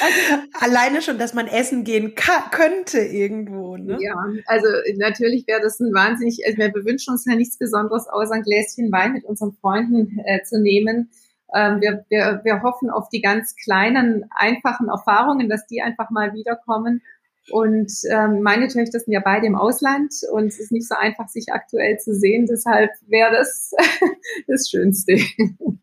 also, 0.00 0.36
Alleine 0.60 1.02
schon, 1.02 1.18
dass 1.18 1.34
man 1.34 1.46
essen 1.48 1.84
gehen 1.84 2.14
könnte 2.50 2.98
irgendwo. 3.00 3.76
Ne? 3.76 3.98
Ja, 4.00 4.14
also 4.46 4.66
natürlich 4.96 5.46
wäre 5.46 5.60
das 5.60 5.80
ein 5.80 5.92
wahnsinnig, 5.92 6.40
also 6.46 6.58
wir 6.58 6.72
wünschen 6.84 7.12
uns 7.12 7.24
ja 7.26 7.34
nichts 7.34 7.58
Besonderes, 7.58 8.08
außer 8.08 8.34
ein 8.34 8.42
Gläschen 8.42 8.90
Wein 8.92 9.12
mit 9.12 9.24
unseren 9.24 9.52
Freunden 9.60 10.20
äh, 10.24 10.42
zu 10.42 10.60
nehmen. 10.60 11.10
Ähm, 11.54 11.80
wir, 11.80 12.04
wir, 12.08 12.40
wir 12.44 12.62
hoffen 12.62 12.90
auf 12.90 13.08
die 13.08 13.20
ganz 13.20 13.54
kleinen, 13.56 14.24
einfachen 14.30 14.88
Erfahrungen, 14.88 15.48
dass 15.48 15.66
die 15.66 15.82
einfach 15.82 16.10
mal 16.10 16.32
wiederkommen. 16.34 17.02
Und 17.50 17.92
ähm, 18.10 18.42
meine 18.42 18.68
Töchter 18.68 18.98
sind 18.98 19.12
ja 19.12 19.20
beide 19.24 19.46
im 19.46 19.54
Ausland 19.54 20.12
und 20.32 20.46
es 20.46 20.58
ist 20.58 20.72
nicht 20.72 20.88
so 20.88 20.94
einfach, 20.94 21.28
sich 21.28 21.46
aktuell 21.52 21.98
zu 21.98 22.14
sehen. 22.14 22.46
Deshalb 22.46 22.90
wäre 23.06 23.32
das 23.32 23.72
das 24.46 24.68
Schönste. 24.68 25.18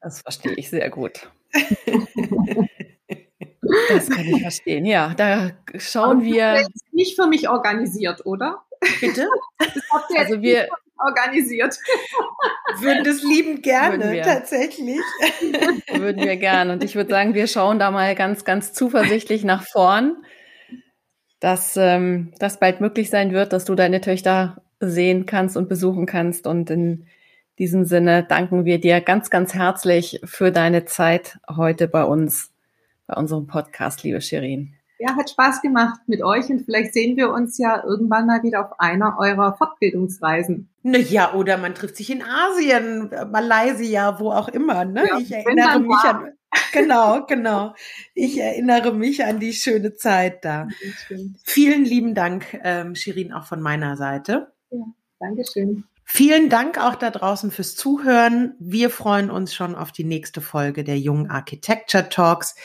Das 0.02 0.22
verstehe 0.22 0.54
ich 0.54 0.70
sehr 0.70 0.90
gut. 0.90 1.30
Das 3.90 4.10
kann 4.10 4.26
ich 4.26 4.42
verstehen. 4.42 4.86
Ja, 4.86 5.14
da 5.16 5.52
schauen 5.78 6.18
Aber 6.18 6.26
wir. 6.26 6.54
Das 6.54 6.68
ist 6.68 6.94
nicht 6.94 7.16
für 7.16 7.28
mich 7.28 7.50
organisiert, 7.50 8.26
oder? 8.26 8.64
Bitte? 9.00 9.28
Das 9.58 9.84
habt 9.92 10.12
ihr 10.12 10.20
also 10.20 10.42
wir 10.42 10.68
organisiert. 10.98 11.78
Würden 12.80 13.04
das 13.04 13.22
liebend 13.24 13.64
gerne, 13.64 14.04
würden 14.04 14.24
tatsächlich. 14.24 15.00
Würden 15.94 16.24
wir 16.24 16.38
gerne. 16.38 16.74
Und 16.74 16.84
ich 16.84 16.96
würde 16.96 17.10
sagen, 17.10 17.34
wir 17.34 17.48
schauen 17.48 17.80
da 17.80 17.92
mal 17.92 18.16
ganz, 18.16 18.46
ganz 18.46 18.74
zuversichtlich 18.74 19.44
nach 19.44 19.64
vorn 19.64 20.18
dass 21.44 21.76
ähm, 21.76 22.32
das 22.40 22.58
bald 22.58 22.80
möglich 22.80 23.10
sein 23.10 23.34
wird, 23.34 23.52
dass 23.52 23.66
du 23.66 23.76
deine 23.76 24.00
Töchter 24.00 24.62
sehen 24.80 25.26
kannst 25.26 25.58
und 25.58 25.68
besuchen 25.68 26.06
kannst. 26.06 26.48
Und 26.48 26.70
in 26.70 27.06
diesem 27.60 27.84
Sinne 27.84 28.24
danken 28.24 28.64
wir 28.64 28.80
dir 28.80 29.02
ganz, 29.02 29.30
ganz 29.30 29.54
herzlich 29.54 30.22
für 30.24 30.54
deine 30.54 30.86
Zeit 30.86 31.40
heute 31.54 31.90
bei 31.90 32.06
uns, 32.06 32.54
bei 33.08 33.16
unserem 33.16 33.46
Podcast, 33.46 34.04
liebe 34.04 34.22
Shirin. 34.22 34.76
Ja, 35.00 35.18
hat 35.18 35.32
Spaß 35.32 35.62
gemacht 35.62 36.00
mit 36.08 36.24
euch 36.24 36.48
und 36.50 36.62
vielleicht 36.62 36.94
sehen 36.94 37.18
wir 37.18 37.34
uns 37.34 37.58
ja 37.58 37.84
irgendwann 37.84 38.26
mal 38.26 38.42
wieder 38.42 38.62
auf 38.62 38.80
einer 38.80 39.18
eurer 39.20 39.54
Fortbildungsreisen. 39.58 40.70
Na 40.84 40.98
ja, 40.98 41.34
oder 41.34 41.58
man 41.58 41.76
trifft 41.76 41.98
sich 41.98 42.10
in 42.10 42.24
Asien, 42.24 43.12
Malaysia, 43.34 44.18
wo 44.18 44.32
auch 44.32 44.48
immer. 44.48 44.86
Ne? 44.86 45.06
Ja, 45.10 45.20
ich 45.20 45.32
erinnere 45.34 45.82
mich 45.82 45.98
an 46.06 46.32
genau, 46.72 47.26
genau. 47.26 47.76
Ich 48.14 48.40
erinnere 48.40 48.94
mich 48.94 49.24
an 49.24 49.40
die 49.40 49.54
schöne 49.54 49.96
Zeit 49.96 50.44
da. 50.46 50.68
Vielen 51.44 51.86
lieben 51.86 52.16
Dank, 52.16 52.60
ähm, 52.64 52.96
Shirin, 52.96 53.34
auch 53.34 53.46
von 53.46 53.62
meiner 53.62 53.98
Seite. 53.98 54.54
Ja, 54.72 54.86
Dankeschön. 55.20 55.86
Vielen 56.06 56.50
Dank 56.50 56.78
auch 56.78 56.96
da 56.96 57.10
draußen 57.10 57.50
fürs 57.50 57.76
Zuhören. 57.76 58.56
Wir 58.60 58.90
freuen 58.90 59.32
uns 59.32 59.54
schon 59.54 59.74
auf 59.76 59.92
die 59.92 60.04
nächste 60.04 60.42
Folge 60.42 60.84
der 60.84 61.00
Jung 61.00 61.30
Architecture 61.30 62.10
Talks, 62.10 62.56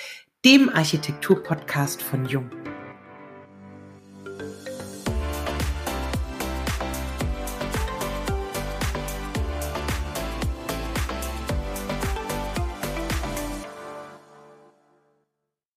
dem 0.44 0.68
Architektur-Podcast 0.68 2.02
von 2.02 2.26
Jung. 2.26 2.50